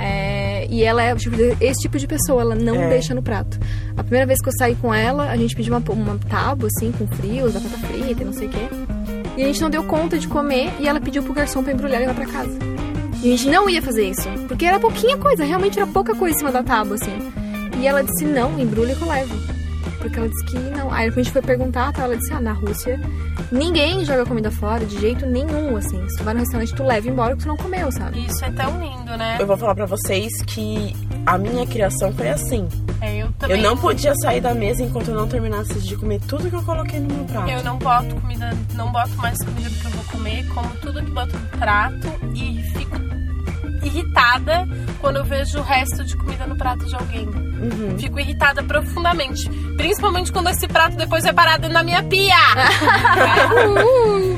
[0.02, 2.88] é, e ela é tipo, esse tipo de pessoa, ela não É.
[2.90, 3.60] deixa no prato.
[3.98, 6.90] A primeira vez que eu saí com ela, a gente pediu uma, uma tábua, assim,
[6.94, 8.68] com frios, batata frita e não sei o quê.
[9.36, 12.02] E a gente não deu conta de comer e ela pediu pro garçom pra embrulhar
[12.02, 12.58] e levar pra casa.
[13.22, 16.36] E a gente não ia fazer isso, porque era pouquinha coisa, realmente era pouca coisa
[16.36, 17.32] em cima da tábua, assim.
[17.80, 19.36] E ela disse, não, embrulha que eu levo.
[20.00, 20.92] Porque ela disse que não.
[20.92, 22.04] Aí a gente foi perguntar, tá?
[22.04, 23.00] ela disse, ah, na Rússia,
[23.52, 26.08] ninguém joga comida fora de jeito nenhum, assim.
[26.10, 28.26] Se tu vai no restaurante, tu leva embora o que tu não comeu, sabe?
[28.26, 29.38] Isso é tão lindo, né?
[29.40, 32.68] Eu vou falar pra vocês que a minha criação foi assim.
[33.02, 33.58] É, eu também.
[33.58, 36.64] Eu não podia sair da mesa enquanto eu não terminasse de comer tudo que eu
[36.64, 37.50] coloquei no meu prato.
[37.50, 41.04] Eu não boto comida, não boto mais comida do que eu vou comer, como tudo
[41.04, 42.89] que boto no prato e fico
[43.84, 44.68] irritada
[45.00, 47.28] quando eu vejo o resto de comida no prato de alguém.
[47.28, 47.98] Uhum.
[47.98, 49.50] Fico irritada profundamente.
[49.76, 52.36] Principalmente quando esse prato depois é parado na minha pia.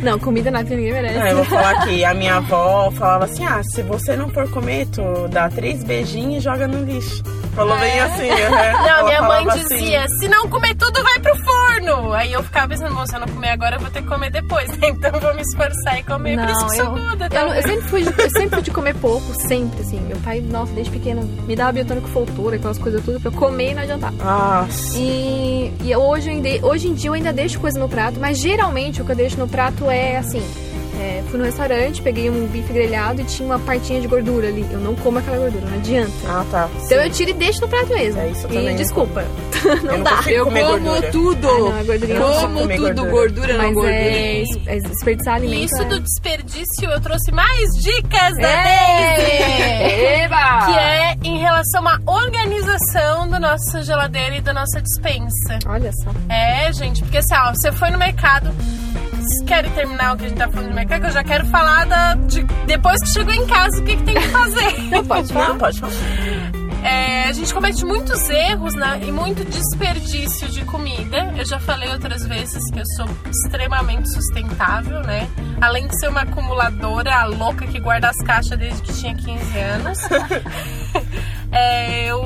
[0.01, 1.19] Não, comida na pia ninguém merece.
[1.19, 4.49] Ah, eu vou falar que a minha avó falava assim: ah, se você não for
[4.49, 7.23] comer, tu dá três beijinhos e joga no lixo.
[7.55, 8.71] Falou bem assim, né?
[8.73, 9.75] Não, Ela minha mãe falava assim.
[9.75, 12.13] dizia, se não comer tudo, vai pro forno.
[12.13, 14.31] Aí eu ficava pensando, bom, se eu não comer agora, eu vou ter que comer
[14.31, 14.69] depois.
[14.77, 14.77] né?
[15.01, 16.37] Então eu vou me esforçar e comer.
[16.39, 17.43] Por isso que eu, sou gorda, eu, tá?
[17.45, 19.99] não- eu sempre fui de, eu sempre fui de comer pouco, sempre, assim.
[20.01, 23.71] Meu pai, nossa, desde pequeno, me dava biotônico foltura, aquelas coisas tudo pra eu comer
[23.71, 24.11] e não adiantar.
[24.13, 24.97] Nossa.
[24.97, 29.01] E, e hoje, eu hoje em dia eu ainda deixo coisa no prato, mas geralmente
[29.01, 30.43] o que eu deixo no prato é assim.
[31.01, 34.65] É, fui no restaurante, peguei um bife grelhado e tinha uma partinha de gordura ali.
[34.71, 36.11] Eu não como aquela gordura, não adianta.
[36.27, 36.69] Ah, tá.
[36.85, 38.19] Então eu tiro e deixo no prato mesmo.
[38.21, 39.25] É isso, e também não desculpa.
[39.63, 40.21] eu não dá.
[40.27, 41.11] Eu como gordura.
[41.11, 41.47] tudo.
[41.49, 43.09] Ah, não, a gordurinha Eu não como tudo, gordura.
[43.11, 43.93] gordura, não Mas gordura.
[43.95, 45.65] é, é desperdiçar alimento.
[45.65, 49.17] Isso é- do desperdício, eu trouxe mais dicas da É.
[49.17, 50.21] Daisy.
[50.23, 50.65] Eba!
[50.65, 55.59] Que é em relação à organização da nossa geladeira e da nossa dispensa.
[55.67, 56.11] Olha só.
[56.29, 58.49] É, gente, porque assim, ó, você foi no mercado.
[59.45, 61.01] Querem terminar o que a gente tá falando de mercado?
[61.01, 64.03] Que eu já quero falar da, de, depois que chegou em casa o que, que
[64.03, 64.81] tem que fazer.
[64.89, 65.33] Não pode?
[65.33, 65.81] Não, pode.
[66.83, 71.31] É, a gente comete muitos erros né, e muito desperdício de comida.
[71.37, 75.29] Eu já falei outras vezes que eu sou extremamente sustentável, né?
[75.61, 79.59] Além de ser uma acumuladora a louca que guarda as caixas desde que tinha 15
[79.59, 79.99] anos.
[81.53, 82.21] É, eu,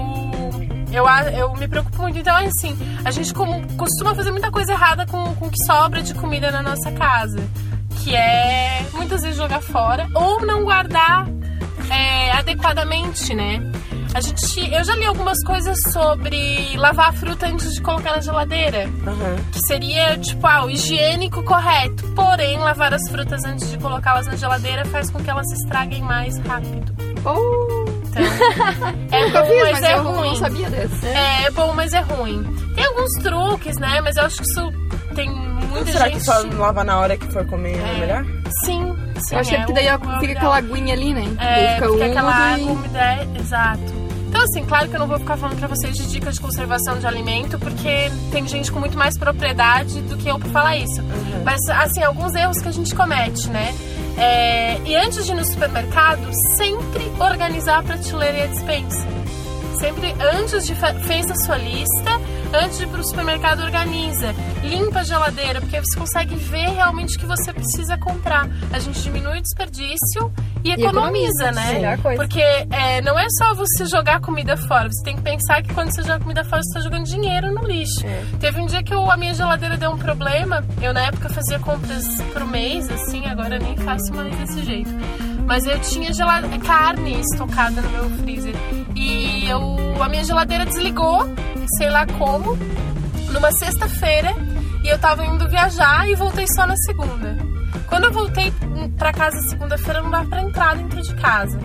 [0.96, 1.06] eu,
[1.38, 2.18] eu me preocupo muito.
[2.20, 6.02] Então, assim, a gente como- costuma fazer muita coisa errada com, com o que sobra
[6.02, 7.40] de comida na nossa casa.
[8.04, 11.28] Que é muitas vezes jogar fora ou não guardar
[11.90, 13.60] é, adequadamente, né?
[14.14, 18.22] A gente, eu já li algumas coisas sobre lavar a fruta antes de colocar na
[18.22, 18.84] geladeira.
[19.06, 19.36] Aham.
[19.52, 22.02] Que seria, tipo, ah, o higiênico correto.
[22.14, 26.02] Porém, lavar as frutas antes de colocá-las na geladeira faz com que elas se estraguem
[26.02, 26.96] mais rápido.
[27.26, 27.75] Oh,
[28.16, 28.88] Então,
[29.20, 30.28] é Nunca bom, fiz, mas, mas é eu ruim.
[30.30, 31.08] não sabia dessa.
[31.08, 32.44] É bom, mas é ruim.
[32.76, 34.02] Tem alguns truques, né?
[34.02, 34.74] Mas eu acho que isso
[35.16, 36.18] tem muita Será gente...
[36.20, 38.00] que só lavar na hora que for comer é, É.
[38.00, 38.26] melhor?
[38.66, 38.96] Sim,
[39.28, 39.36] sim.
[39.36, 41.24] Eu achei é que daí o- fica aquela aguinha ali, né?
[41.40, 44.06] É, fica fica aquela e- água é, exato.
[44.28, 47.00] Então, assim, claro que eu não vou ficar falando pra vocês de dicas de conservação
[47.00, 51.02] de alimento, porque tem gente com muito mais propriedade do que eu pra falar isso.
[51.46, 53.74] Mas, assim, alguns erros que a gente comete, né?
[54.18, 59.06] É, e antes de ir no supermercado, sempre organizar a prateleira e a dispensa.
[59.80, 62.12] Sempre antes de fa- fez a sua lista,
[62.54, 67.20] antes de ir pro supermercado organiza, limpa a geladeira, porque você consegue ver realmente o
[67.20, 68.48] que você precisa comprar.
[68.72, 70.32] A gente diminui o desperdício
[70.64, 71.74] e economiza, economiza, né?
[71.74, 72.18] melhor coisa.
[72.22, 75.92] Porque é, não é só você jogar comida fora, você tem que pensar que quando
[75.94, 78.02] você joga comida fora, você está jogando dinheiro no lixo.
[78.40, 81.60] Teve um dia que eu- a minha geladeira deu um problema, eu na época fazia
[81.60, 82.04] compras
[82.34, 84.90] por mês, assim, agora nem faço mais desse jeito.
[85.46, 86.10] Mas eu tinha
[86.66, 88.56] carne estocada no meu freezer.
[88.96, 91.24] E eu, a minha geladeira desligou,
[91.78, 92.58] sei lá como,
[93.32, 94.34] numa sexta-feira.
[94.84, 97.55] E eu tava indo viajar e voltei só na segunda.
[97.88, 98.52] Quando eu voltei
[98.98, 101.58] pra casa segunda-feira, não dava pra entrar dentro de casa.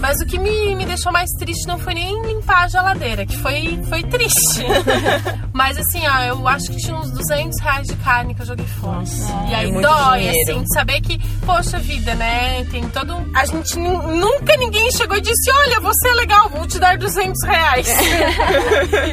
[0.00, 3.36] Mas o que me, me deixou mais triste não foi nem limpar a geladeira, que
[3.38, 4.64] foi, foi triste.
[5.52, 8.66] Mas assim, ó, eu acho que tinha uns 200 reais de carne que eu joguei
[8.66, 9.02] fora.
[9.50, 10.50] e aí é dói, dinheiro.
[10.52, 12.64] assim, de saber que, poxa vida, né?
[12.70, 13.14] Tem todo.
[13.16, 16.78] um- A gente nu- nunca ninguém chegou e disse: Olha, você é legal, vou te
[16.78, 17.88] dar 200 reais.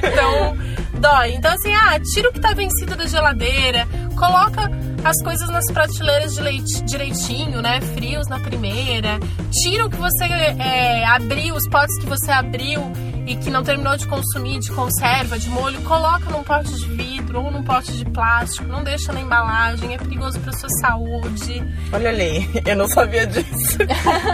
[0.04, 0.58] então,
[1.00, 1.34] dói.
[1.34, 4.70] Então, assim, ah, tira o que tá vencido da geladeira, coloca
[5.04, 7.80] as coisas nas prateleiras de leite, direitinho, né?
[7.94, 9.20] Frios na primeira.
[9.52, 12.82] Tira o que você é, abriu, os potes que você abriu
[13.28, 17.44] e que não terminou de consumir, de conserva, de molho, coloca num pote de vidro
[17.44, 18.68] ou num pote de plástico.
[18.68, 21.64] Não deixa na embalagem, é perigoso pra sua saúde.
[21.92, 23.78] Olha ali, eu não sabia disso.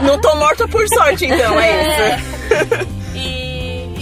[0.04, 2.88] não tô morta por sorte, então, é isso.
[3.16, 3.41] E, e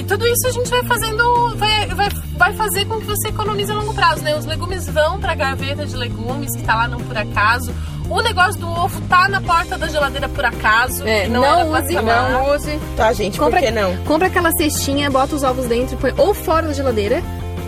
[0.09, 3.75] tudo isso a gente vai fazendo, vai, vai, vai fazer com que você economize a
[3.75, 4.35] longo prazo, né?
[4.35, 7.73] Os legumes vão pra gaveta de legumes, que tá lá não por acaso.
[8.09, 11.07] O negócio do ovo tá na porta da geladeira por acaso.
[11.07, 12.79] É, não, pra use, não use.
[12.97, 13.95] Tá, gente, Compra- por que não?
[13.97, 17.21] Compra aquela cestinha, bota os ovos dentro, põe ou fora da geladeira,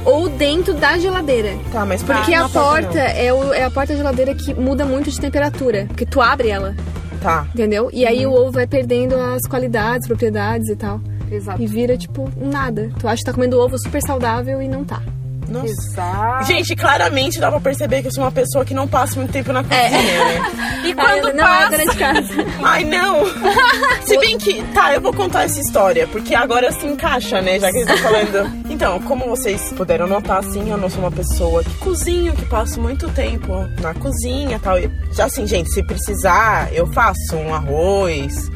[0.03, 1.55] ou dentro da geladeira.
[1.71, 3.05] Tá, mas por Porque que a porta não?
[3.05, 5.85] é, o- é a porta da geladeira que muda muito de temperatura.
[5.87, 6.75] Porque tu abre ela,
[7.21, 7.45] Tá.
[7.53, 7.91] entendeu?
[7.93, 10.99] E aí o ovo vai perdendo as qualidades, propriedades e tal.
[11.31, 11.61] Exato.
[11.61, 12.89] E vira, tipo, nada.
[12.99, 15.01] Tu acha que tá comendo ovo super saudável e não tá.
[15.47, 15.67] Nossa.
[15.67, 16.45] Exato.
[16.45, 19.51] Gente, claramente dá pra perceber que eu sou uma pessoa que não passa muito tempo
[19.51, 20.41] na cozinha, né?
[20.87, 22.33] E quando Ah, não é passa, de casa.
[22.63, 23.25] Ai, não!
[24.07, 24.63] Se bem que.
[24.73, 27.59] Tá, eu vou contar essa história, porque agora se encaixa, né?
[27.59, 28.51] Já que eles estão falando.
[28.69, 32.79] Então, como vocês puderam notar, assim, eu não sou uma pessoa que cozinho, que passo
[32.79, 34.79] muito tempo na cozinha e tal.
[34.79, 38.49] E, Já assim, gente, se precisar, eu faço um arroz,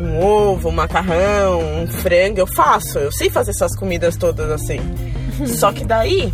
[0.00, 2.98] um ovo, um macarrão, um frango, eu faço.
[2.98, 4.80] Eu sei fazer essas comidas todas assim.
[5.46, 6.32] Só que daí,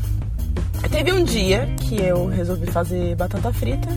[0.91, 3.89] teve um dia que eu resolvi fazer batata frita.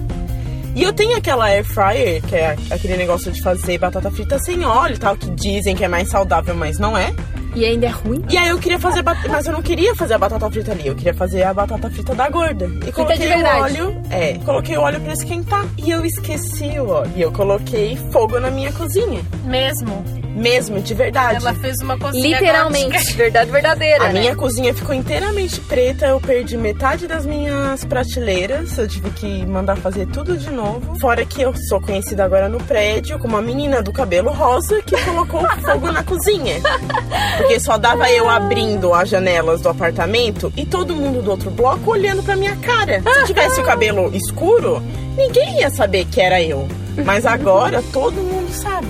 [0.75, 4.65] E eu tenho aquela air fryer, que é aquele negócio de fazer batata frita sem
[4.65, 7.13] óleo e tal, que dizem que é mais saudável, mas não é.
[7.55, 8.23] E ainda é ruim.
[8.29, 10.87] E aí eu queria fazer, bat- mas eu não queria fazer a batata frita ali,
[10.87, 12.65] eu queria fazer a batata frita da gorda.
[12.87, 15.65] E coloquei de o óleo, é, coloquei o óleo pra esquentar.
[15.77, 17.11] E eu esqueci o óleo.
[17.15, 19.21] E eu coloquei fogo na minha cozinha.
[19.45, 20.03] mesmo,
[20.35, 21.35] Mesmo, de verdade.
[21.37, 22.91] ela fez uma cozinha Literalmente.
[22.97, 23.17] gótica.
[23.17, 24.19] Verdade verdadeira, A né?
[24.21, 29.75] minha cozinha ficou inteiramente preta, eu perdi metade das minhas prateleiras, eu tive que mandar
[29.77, 30.97] fazer tudo de novo.
[30.99, 34.95] Fora que eu sou conhecida agora no prédio como a menina do cabelo rosa que
[35.03, 36.55] colocou fogo na cozinha.
[37.39, 41.91] Porque só dava eu abrindo as janelas do apartamento e todo mundo do outro bloco
[41.91, 43.01] olhando pra minha cara.
[43.01, 44.83] Se eu tivesse o cabelo escuro,
[45.15, 46.67] ninguém ia saber que era eu.
[47.05, 48.87] Mas agora todo mundo sabe.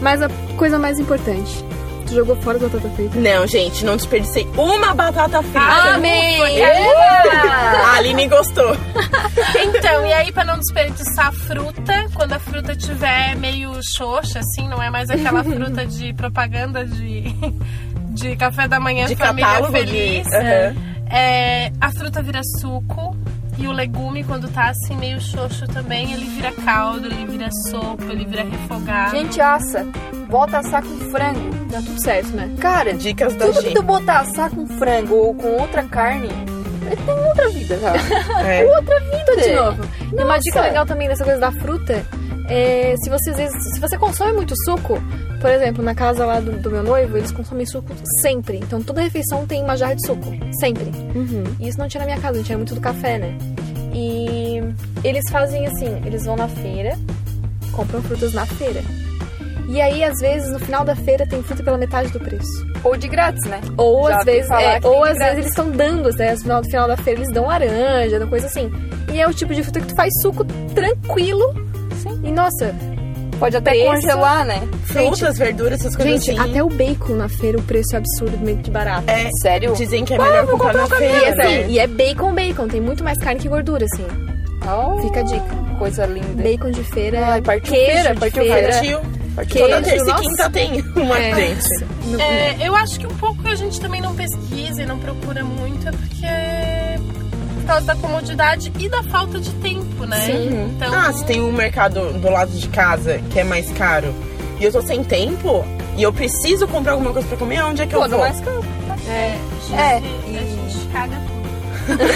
[0.00, 1.64] Mas a coisa mais importante,
[2.06, 3.18] tu jogou fora da batata frita.
[3.18, 5.94] Não, gente, não desperdicei uma batata frita.
[5.94, 6.40] Amém!
[6.64, 8.76] A Aline gostou.
[9.58, 14.68] Então, e aí pra não desperdiçar a fruta, quando a fruta tiver meio xoxa, assim,
[14.68, 17.22] não é mais aquela fruta de propaganda de,
[18.10, 20.26] de café da manhã De família catálogo de- feliz.
[20.32, 20.74] Aham.
[21.10, 23.16] É, a fruta vira suco
[23.58, 28.04] e o legume, quando tá assim meio xoxo também, ele vira caldo, ele vira sopa,
[28.04, 29.16] ele vira refogado.
[29.16, 29.86] Gente, assa.
[30.28, 31.64] Bota assar com frango.
[31.70, 32.54] Dá tudo certo, né?
[32.60, 33.68] Cara, Dicas da tudo Gi.
[33.68, 36.28] que tu botar assar com frango ou com outra carne,
[36.86, 37.98] ele tem outra vida, cara.
[38.46, 38.64] É.
[38.64, 39.82] outra vida de novo.
[40.12, 40.40] E uma Nossa.
[40.40, 42.04] dica legal também dessa coisa da fruta
[42.48, 45.00] é se você, às vezes, se você consome muito suco,
[45.40, 48.58] por exemplo, na casa lá do, do meu noivo, eles consomem suco sempre.
[48.58, 50.32] Então toda refeição tem uma jarra de suco.
[50.60, 50.90] Sempre.
[51.60, 53.36] E isso não tinha na minha casa, não tinha muito do café, né?
[53.92, 54.60] E
[55.02, 56.98] eles fazem assim, eles vão na feira,
[57.72, 58.82] compram frutas na feira.
[59.68, 62.64] E aí, às vezes, no final da feira tem fruta pela metade do preço.
[62.84, 63.60] Ou de grátis, né?
[63.76, 66.32] Ou Já às vezes, é, ou às vezes eles estão dando, né?
[66.32, 68.70] No final, no final da feira eles dão laranja, dão coisa assim.
[69.12, 71.65] E é o tipo de fruta que tu faz suco tranquilo.
[71.96, 72.20] Sim.
[72.24, 72.74] E nossa,
[73.38, 73.84] Pode até Preço.
[73.86, 74.66] congelar, né?
[74.86, 76.50] Frutas, verduras, essas coisas gente, assim.
[76.50, 79.04] até o bacon na feira o preço é absurdamente barato.
[79.10, 79.74] É, Sério?
[79.74, 81.66] dizem que é melhor comprar na E, feira, assim, né?
[81.68, 82.66] e é bacon, bacon.
[82.66, 84.06] Tem muito mais carne que gordura, assim.
[84.66, 85.44] Oh, Fica a dica.
[85.78, 86.42] Coisa linda.
[86.42, 88.68] Bacon de feira, Ai, partiu queijo feira, de partiu feira.
[88.72, 89.00] Partiu.
[89.36, 91.34] Partiu Toda terça e quinta tem uma É.
[91.34, 91.68] gente.
[92.06, 94.98] No- É, eu acho que um pouco que a gente também não pesquisa e não
[94.98, 96.75] procura muito é porque é por
[97.66, 100.20] causa da comodidade e da falta de tempo, né?
[100.26, 100.72] Sim.
[100.76, 104.14] Então, Ah, se tem um mercado do lado de casa que é mais caro
[104.58, 105.64] e eu tô sem tempo
[105.96, 108.18] e eu preciso comprar alguma coisa pra comer, onde é que eu Pô, vou?
[108.20, 108.64] mais caro.
[109.08, 109.36] É.
[109.72, 109.96] É.
[109.96, 111.36] a gente caga tudo.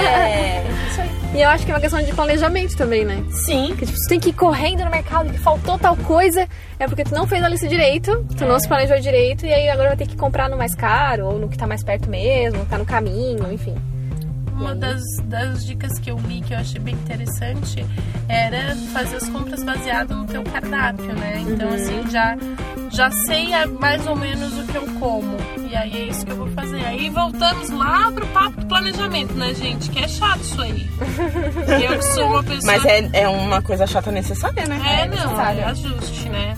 [0.00, 0.62] É.
[0.90, 1.10] Isso aí.
[1.34, 3.22] E eu acho que é uma questão de planejamento também, né?
[3.30, 3.68] Sim.
[3.68, 6.46] Porque tipo, tu tem que ir correndo no mercado que faltou tal coisa,
[6.78, 9.68] é porque tu não fez a lista direito, tu não se planejou direito, e aí
[9.68, 12.64] agora vai ter que comprar no mais caro, ou no que tá mais perto mesmo,
[12.66, 13.74] tá no caminho, enfim.
[14.60, 17.84] Uma das, das dicas que eu li que eu achei bem interessante
[18.28, 21.40] era fazer as compras baseado no teu cardápio, né?
[21.40, 22.36] Então, assim, já,
[22.90, 25.36] já sei a- mais ou menos o que eu como.
[25.70, 26.84] E aí é isso que eu vou fazer.
[26.84, 29.88] Aí voltamos lá pro papo do planejamento, né, gente?
[29.90, 30.88] Que é chato isso aí.
[31.84, 32.60] eu que sou uma pessoa.
[32.66, 34.78] Mas é, é uma coisa chata necessária, né?
[35.02, 36.54] É, não, é ajuste, né?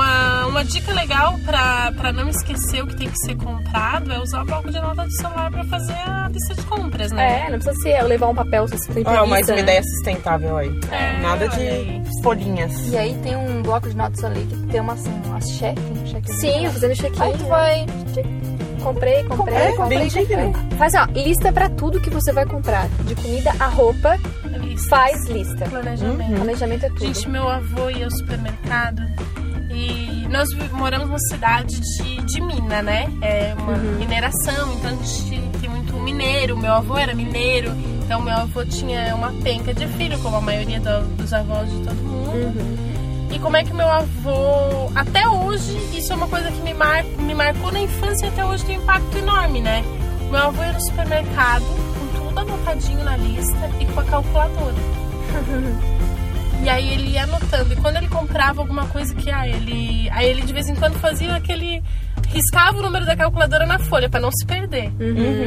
[0.00, 4.18] Uma, uma dica legal pra, pra não esquecer o que tem que ser comprado é
[4.18, 7.44] usar o bloco de nota do celular pra fazer a lista de compras, né?
[7.46, 9.60] É, não precisa ser levar um papel se você tem preguiça, mais uma né?
[9.62, 10.80] ideia sustentável aí.
[10.90, 12.00] É, Nada olha aí.
[12.00, 12.88] de folhinhas.
[12.88, 16.06] E aí tem um bloco de notas ali que tem uma assim, umas cheque, um
[16.06, 16.32] cheque.
[16.32, 17.22] Sim, eu fazendo check-in.
[17.22, 17.86] Aí tu vai.
[18.82, 19.98] Comprei, comprei, É, comprei.
[19.98, 20.52] bem digno.
[20.78, 22.88] Faz ó, lista pra tudo que você vai comprar.
[23.04, 24.16] De comida a roupa,
[24.62, 24.88] Listas.
[24.88, 25.66] faz lista.
[25.66, 26.34] planejamento.
[26.36, 27.00] Planejamento é tudo.
[27.04, 29.02] Gente, meu avô ia ao supermercado
[29.70, 33.06] e nós moramos numa cidade de, de mina, né?
[33.22, 36.56] É uma mineração, então a gente tem muito mineiro.
[36.56, 37.72] Meu avô era mineiro,
[38.04, 41.78] então meu avô tinha uma penca de filho, como a maioria do- dos avós de
[41.84, 42.90] todo mundo.
[43.32, 47.04] E como é que meu avô, até hoje, isso é uma coisa que me, mar,
[47.04, 49.84] me marcou na infância e até hoje tem um impacto enorme, né?
[50.30, 54.74] Meu avô ia no supermercado com tudo anotadinho na lista e com a calculadora.
[56.80, 57.74] Aí ele ia anotando.
[57.74, 60.08] E quando ele comprava alguma coisa que ah, ele.
[60.10, 61.82] Aí ele de vez em quando fazia aquele.
[62.28, 64.90] riscava o número da calculadora na folha para não se perder.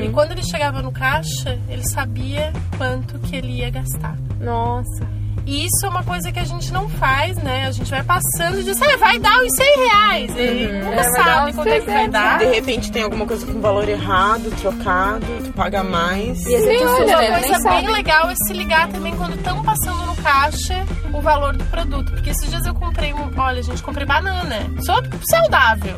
[0.05, 4.15] E quando ele chegava no caixa, ele sabia quanto que ele ia gastar.
[4.39, 5.22] Nossa.
[5.45, 7.65] E isso é uma coisa que a gente não faz, né?
[7.67, 10.35] A gente vai passando e diz, ah, vai dar uns 100 reais.
[10.37, 12.37] Ele nunca É, vai dar sabe quanto é que vai 300, dar.
[12.39, 16.45] De repente tem alguma coisa com valor errado, trocado, tu paga mais.
[16.45, 17.87] E é olha, Uma coisa Nem bem sabe.
[17.87, 22.11] legal é se ligar também quando estão passando no caixa o valor do produto.
[22.11, 23.29] Porque esses dias eu comprei um.
[23.37, 24.55] Olha, gente, comprei banana.
[24.85, 24.95] Sou
[25.29, 25.97] saudável.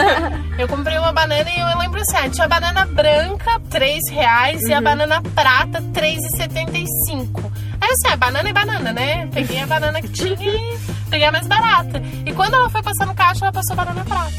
[0.58, 4.62] eu comprei uma banana e eu lembro assim: ah, tinha a banana branca, 3 reais,
[4.62, 7.50] e a banana prata, 3,75.
[7.88, 9.26] Aí eu assim, ah, banana é banana, né?
[9.32, 10.78] Peguei a banana que tinha e
[11.08, 12.02] peguei a mais barata.
[12.26, 14.30] E quando ela foi passar no caixa, ela passou banana prata.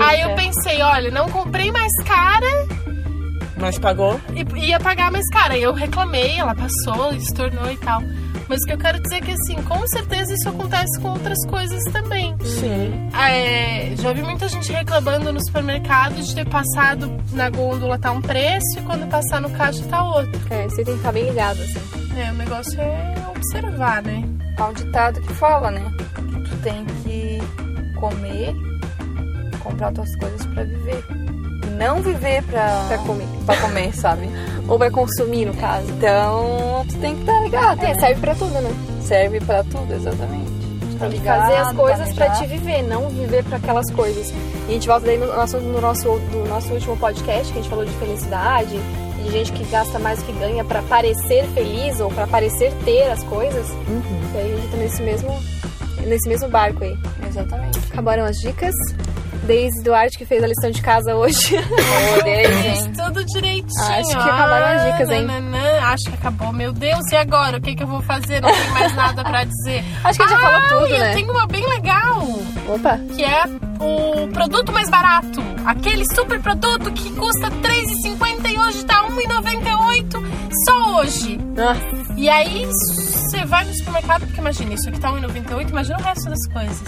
[0.00, 2.46] Aí eu pensei, olha, não comprei mais cara,
[3.56, 4.20] Mas pagou?
[4.34, 5.56] e ia pagar mais cara.
[5.56, 8.00] E eu reclamei, ela passou, estornou e tal.
[8.52, 11.38] Mas o que eu quero dizer é que, assim, com certeza isso acontece com outras
[11.46, 12.36] coisas também.
[12.44, 13.08] Sim.
[13.18, 18.20] É, já vi muita gente reclamando no supermercado de ter passado na gôndola tá um
[18.20, 20.38] preço e quando passar no caixa tá outro.
[20.50, 22.20] É, você tem que ficar bem ligado, assim.
[22.20, 24.22] É, o negócio é observar, né?
[24.58, 25.90] Há um ditado que fala, né?
[26.14, 27.38] Que tu tem que
[27.98, 28.54] comer,
[29.60, 31.02] comprar tuas coisas pra viver.
[31.86, 33.26] Não viver pra, Pra comer.
[33.46, 34.28] pra comer, sabe?
[34.68, 35.86] Ou vai consumir, no caso.
[35.90, 37.82] Então, tu tem que estar ligado.
[37.82, 38.70] É, serve pra tudo, né?
[39.02, 40.52] Serve pra tudo, exatamente.
[40.98, 42.42] Tá ligado, fazer as coisas pra planejar.
[42.44, 44.30] te viver, não viver pra aquelas coisas.
[44.30, 47.62] E a gente volta daí no nosso, no nosso, do nosso último podcast, que a
[47.62, 48.78] gente falou de felicidade,
[49.20, 53.10] de gente que gasta mais do que ganha pra parecer feliz ou pra parecer ter
[53.10, 53.66] as coisas.
[54.34, 55.42] E aí a gente tá nesse mesmo,
[56.06, 56.96] nesse mesmo barco aí.
[57.28, 57.80] Exatamente.
[57.92, 58.74] Acabaram as dicas.
[59.44, 61.56] Desde Duarte que fez a lição de casa hoje.
[62.20, 63.82] Olhei, Fiz tudo direitinho.
[63.90, 65.22] Acho que acabaram as dicas, hein?
[65.24, 65.80] Nananã.
[65.82, 66.52] Acho que acabou.
[66.52, 67.58] Meu Deus, e agora?
[67.58, 68.40] O que, que eu vou fazer?
[68.40, 69.82] Não tem mais nada pra dizer.
[70.04, 71.14] Acho que a gente já falou Ah, tudo, eu né?
[71.14, 72.22] tenho uma bem legal.
[72.68, 72.98] Opa!
[73.16, 73.42] que é
[73.80, 75.42] o produto mais barato.
[75.66, 80.22] Aquele super produto que custa R$3,50 e hoje tá R$1,98
[80.64, 81.36] só hoje.
[81.56, 81.80] Nossa,
[82.16, 82.64] E aí
[83.32, 86.82] você vai no supermercado, porque imagina, isso aqui tá R$1,98, imagina o resto das coisas.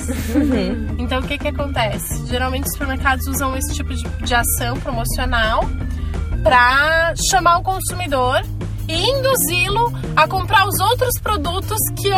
[0.99, 2.27] Então o que que acontece?
[2.27, 5.65] Geralmente os supermercados usam esse tipo de, de ação promocional
[6.43, 8.43] pra chamar o consumidor
[8.89, 12.09] e induzi-lo a comprar os outros produtos que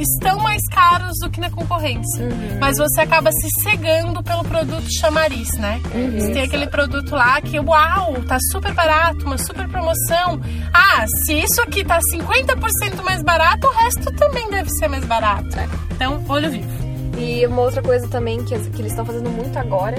[0.00, 2.28] estão mais caros do que na concorrência.
[2.60, 5.80] Mas você acaba se cegando pelo produto chamariz, né?
[6.18, 10.40] Você tem aquele produto lá que, uau, tá super barato, uma super promoção.
[10.72, 15.48] Ah, se isso aqui tá 50% mais barato, o resto também deve ser mais barato.
[15.90, 16.80] Então, olho vivo.
[17.18, 19.96] E uma outra coisa também que, que eles estão fazendo muito agora,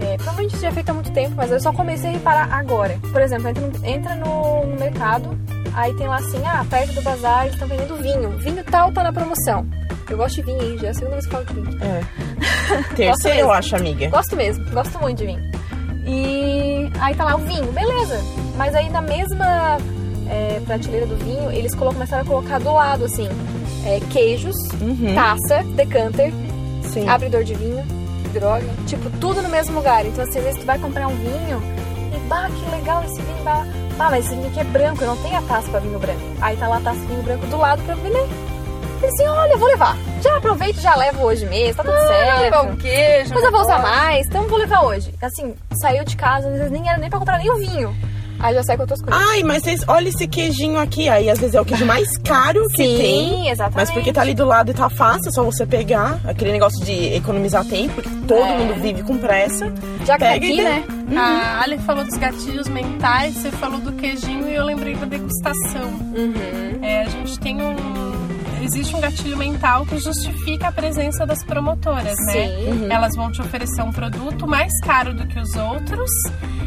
[0.00, 2.98] é, provavelmente já é feito há muito tempo, mas eu só comecei a reparar agora.
[3.12, 5.38] Por exemplo, entra, no, entra no, no mercado,
[5.74, 8.30] aí tem lá assim, ah, perto do bazar eles estão vendendo vinho.
[8.38, 9.66] Vinho tal tá na promoção.
[10.10, 10.78] Eu gosto de vinho, hein?
[10.78, 11.78] Já é a segunda vez que falo de vinho.
[11.82, 12.00] É.
[12.94, 14.08] Terceiro, eu acho, amiga.
[14.10, 15.50] Gosto mesmo, gosto muito de vinho.
[16.06, 18.18] E aí tá lá o vinho, beleza.
[18.56, 19.78] Mas aí na mesma
[20.28, 23.28] é, prateleira do vinho, eles começaram a colocar do lado, assim,
[23.86, 25.14] é, queijos, Uhum.
[25.14, 26.32] taça, decanter,
[26.82, 27.08] Sim.
[27.08, 27.82] abridor de vinho,
[28.34, 30.04] droga, tipo, tudo no mesmo lugar.
[30.04, 31.62] Então, assim, às vezes tu vai comprar um vinho
[32.14, 33.64] e, bah, que legal esse vinho, bah,
[33.96, 36.20] bah, mas esse vinho aqui é branco, eu não tenho a taça pra vinho branco.
[36.40, 38.26] Aí tá lá a taça de vinho branco do lado pra vender.
[39.02, 39.96] Eu assim, olha, eu vou levar.
[40.22, 42.40] Já aproveito, já levo hoje mesmo, tá tudo certo.
[42.40, 43.28] Levar um queijo.
[43.28, 45.14] Depois eu vou usar mais, então vou levar hoje.
[45.22, 47.94] Assim, saiu de casa, às vezes nem era nem pra comprar nem o vinho.
[48.40, 49.22] Aí já sai com outras coisas.
[49.30, 51.08] Ai, mas vocês, olha esse queijinho aqui.
[51.08, 53.48] Aí às vezes é o queijo mais caro que Sim, tem.
[53.48, 53.76] exatamente.
[53.76, 56.18] Mas porque tá ali do lado e tá fácil, é só você pegar.
[56.26, 58.58] Aquele negócio de economizar tempo, porque todo É.
[58.58, 59.66] mundo vive com pressa.
[60.04, 60.84] Já que tá pega aqui, né?
[61.16, 65.90] A Ali falou dos gatilhos mentais, você falou do queijinho e eu lembrei da degustação.
[66.82, 67.74] É, a gente tem um.
[68.62, 72.32] Existe um gatilho mental que justifica a presença das promotoras, né?
[72.32, 72.86] Sim.
[72.90, 76.10] Elas vão te oferecer um produto mais caro do que os outros.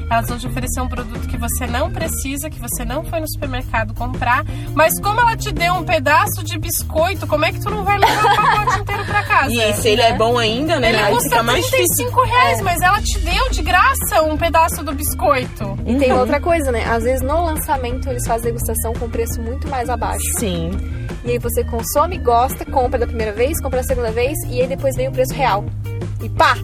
[0.10, 3.30] Elas vão te oferecer um produto que você não precisa, que você não foi no
[3.30, 4.45] supermercado comprar.
[4.74, 7.97] Mas como ela te deu um pedaço de biscoito, como é que tu não vai
[7.99, 9.53] levar o pacote inteiro pra casa?
[9.53, 10.10] E se ele né?
[10.10, 10.89] é bom ainda, né?
[10.89, 12.10] Ele Aí custa fica mais difícil.
[12.10, 15.78] 35 reais, mas ela te deu de graça um pedaço do biscoito.
[15.86, 16.86] E tem outra coisa, né?
[16.86, 20.24] Às vezes no lançamento eles fazem degustação com preço muito mais abaixo.
[20.39, 20.72] Sim.
[21.26, 24.68] E aí você consome, gosta, compra da primeira vez, compra da segunda vez e aí
[24.68, 25.66] depois vem o preço real.
[26.24, 26.55] E pá!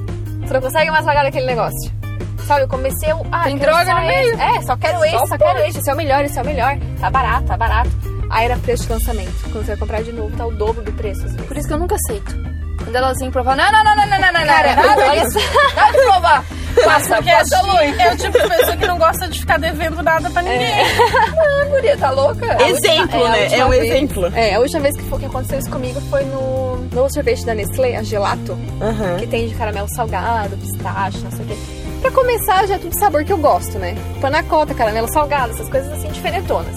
[0.42, 2.03] Você não consegue mais pagar daquele negócio.
[2.48, 3.18] Sabe, eu comecei a.
[3.32, 4.40] Ah, Tem droga só no meio.
[4.40, 5.80] É, só quero esse, só quero esse.
[5.80, 6.78] Esse é o melhor, esse é o melhor.
[7.00, 7.90] Tá barato, tá barato.
[8.30, 9.34] Aí era preço de lançamento.
[9.44, 11.24] Quando você vai comprar de novo, tá o dobro do preço.
[11.48, 12.36] Por isso que eu nunca aceito.
[12.84, 15.40] Quando elas vêm provar, não, não, não, não, não, não, não, Cara, não, não, só.
[15.76, 16.46] nada de provar.
[16.84, 18.02] Passa, Porque passa longe.
[18.02, 20.74] é o tipo de pessoa que não gosta de ficar devendo nada pra ninguém.
[20.82, 22.58] Ah, guria, tá louca?
[22.64, 23.56] Exemplo, última- né?
[23.58, 24.26] É um vez- exemplo.
[24.36, 27.54] É, a última vez que, foi, que aconteceu isso comigo foi no, no sorvete da
[27.54, 29.18] Nestlé, a Gelato, Aham.
[29.18, 31.58] que tem de caramelo salgado, pistache, não sei o quê.
[32.04, 33.96] Pra começar, já é tudo sabor que eu gosto, né?
[34.20, 36.76] Panacota, caramelo salgado, essas coisas assim diferentonas.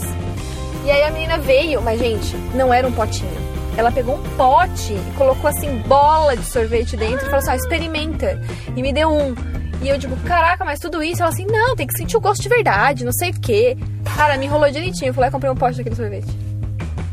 [0.85, 3.35] E aí a menina veio, mas gente, não era um potinho.
[3.77, 7.57] Ela pegou um pote e colocou assim bola de sorvete dentro e falou assim: ah,
[7.57, 8.41] experimenta.
[8.77, 9.35] E me deu um.
[9.83, 11.22] E eu digo, caraca, mas tudo isso?
[11.22, 13.77] Ela assim, não, tem que sentir o gosto de verdade, não sei o quê.
[14.16, 15.09] Cara, me enrolou direitinho.
[15.09, 16.45] Eu fui e comprei um pote daquele sorvete.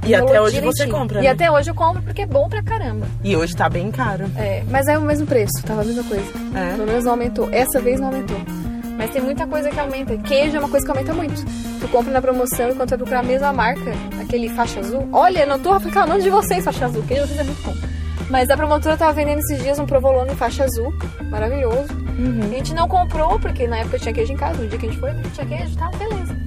[0.06, 1.30] E até hoje você compra, E né?
[1.30, 3.06] até hoje eu compro porque é bom pra caramba.
[3.24, 4.26] E hoje tá bem caro.
[4.38, 6.26] É, mas é o mesmo preço, tava a mesma coisa.
[6.56, 6.74] É.
[6.76, 7.49] Pelo menos não aumentou.
[7.51, 8.38] Essa vez não aumentou.
[8.97, 10.18] Mas tem muita coisa que aumenta.
[10.18, 11.43] Queijo é uma coisa que aumenta muito.
[11.80, 13.91] Tu compra na promoção e quando tu vai procurar a mesma marca,
[14.22, 15.08] aquele faixa azul.
[15.12, 17.04] Olha, não tô reclamando de vocês, faixa azul.
[17.04, 17.74] Queijo de vocês é muito bom.
[18.30, 20.93] Mas a promotora tava vendendo esses dias um provolone em faixa azul.
[21.30, 21.88] Maravilhoso.
[22.43, 24.62] A gente não comprou, porque na época tinha queijo em casa.
[24.62, 26.43] No dia que a gente foi, tinha queijo, tá, beleza.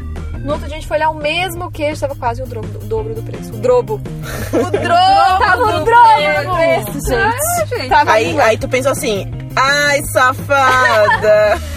[0.47, 2.85] No outro dia a gente foi olhar o mesmo queijo, tava quase o dobro, o
[2.85, 3.53] dobro do preço.
[3.53, 4.01] O drobo.
[4.55, 5.39] O drobo!
[5.43, 7.69] tava o dobro do preço, gente.
[7.69, 7.89] Gente.
[7.89, 11.61] Tava Aí, aí tu pensou assim, ai, safada!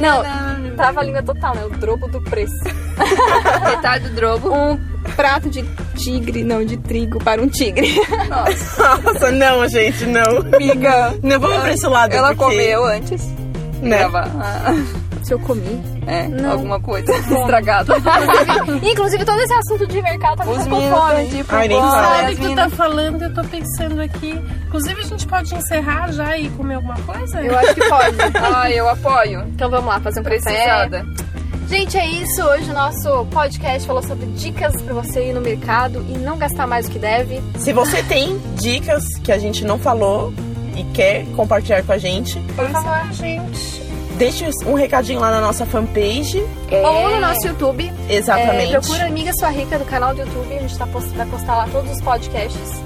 [0.00, 1.64] Não, não, tava a língua total, né?
[1.66, 2.54] O drobo do preço.
[3.66, 4.50] Metade do drobo.
[4.50, 4.78] Um
[5.14, 5.62] prato de
[5.94, 7.94] tigre, não, de trigo para um tigre.
[8.28, 10.38] Nossa, não, gente, não.
[10.38, 11.14] Amiga.
[11.22, 12.14] Não vamos pra esse lado.
[12.14, 13.22] Ela porque, comeu antes.
[13.82, 13.98] Né?
[13.98, 14.74] Gravar.
[15.28, 15.82] Ah, Se eu comi.
[16.06, 16.52] é, Não.
[16.52, 17.94] alguma coisa estragada.
[18.82, 21.26] Inclusive, todo esse assunto de mercado tá me fome.
[21.28, 22.28] tipo, Ai, nem bom, fala.
[22.30, 24.40] Que tu meninas- tá falando, eu tô pensando aqui.
[24.66, 27.40] Inclusive, a gente pode encerrar já e comer alguma coisa?
[27.42, 28.16] Eu acho que pode.
[28.54, 29.42] Ai, eu apoio.
[29.48, 30.38] Então vamos lá, fazer um café.
[30.38, 31.06] Precisada.
[31.68, 32.42] Gente, é isso.
[32.42, 36.66] Hoje o nosso podcast falou sobre dicas pra você ir no mercado e não gastar
[36.66, 37.42] mais do que deve.
[37.58, 40.32] Se você tem dicas que a gente não falou
[40.74, 43.12] e quer compartilhar com a gente, Por favor.
[43.12, 43.77] gente.
[44.18, 46.44] Deixe um recadinho lá na nossa fanpage.
[46.70, 47.90] Ou no nosso YouTube.
[48.08, 48.74] Exatamente.
[48.74, 50.54] É, procura Amiga Sua Rica do canal do YouTube.
[50.56, 52.82] A gente tá post- vai postar lá todos os podcasts.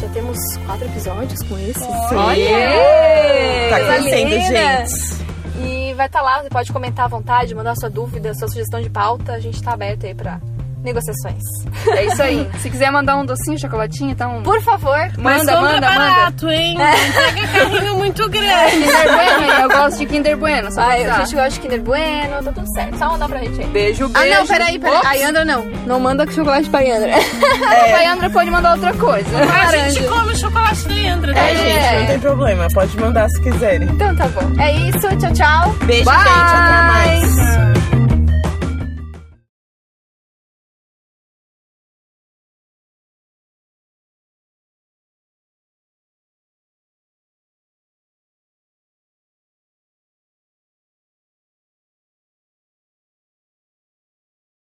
[0.00, 1.84] Já temos quatro episódios com esse.
[2.14, 3.70] Olha!
[3.70, 5.24] Tá Coisa crescendo, gente.
[5.66, 8.90] E vai estar lá, você pode comentar à vontade, mandar sua dúvida, sua sugestão de
[8.90, 9.32] pauta.
[9.32, 10.40] A gente tá aberto aí pra
[10.84, 11.42] negociações.
[11.88, 12.48] É isso aí.
[12.60, 14.42] Se quiser mandar um docinho, chocolatinho, então.
[14.42, 15.98] Por favor, Mas Manda, compra manda, manda.
[15.98, 16.76] barato, hein?
[16.78, 18.70] Não pega carrinho muito grande.
[18.76, 22.42] Kinder Bueno, eu gosto de Kinder Bueno, só pra a gente gosta de Kinder Bueno,
[22.44, 22.98] tá tudo certo.
[22.98, 23.66] Só mandar pra gente aí.
[23.68, 24.38] Beijo, Ah, beijo.
[24.38, 24.96] não, peraí, peraí.
[24.98, 25.06] Ops.
[25.06, 25.64] A Yandra não.
[25.86, 27.12] Não manda chocolate pra Yandra.
[27.64, 29.28] A Paiandra pode mandar outra coisa.
[29.38, 32.68] A gente come o chocolate da Andra, tá, É, gente, não tem problema.
[32.74, 33.88] Pode mandar se quiserem.
[33.88, 34.60] Então tá bom.
[34.60, 35.74] É isso, tchau, tchau.
[35.84, 36.18] Beijo, Bye.
[36.18, 36.28] gente.
[36.28, 37.83] Até mais.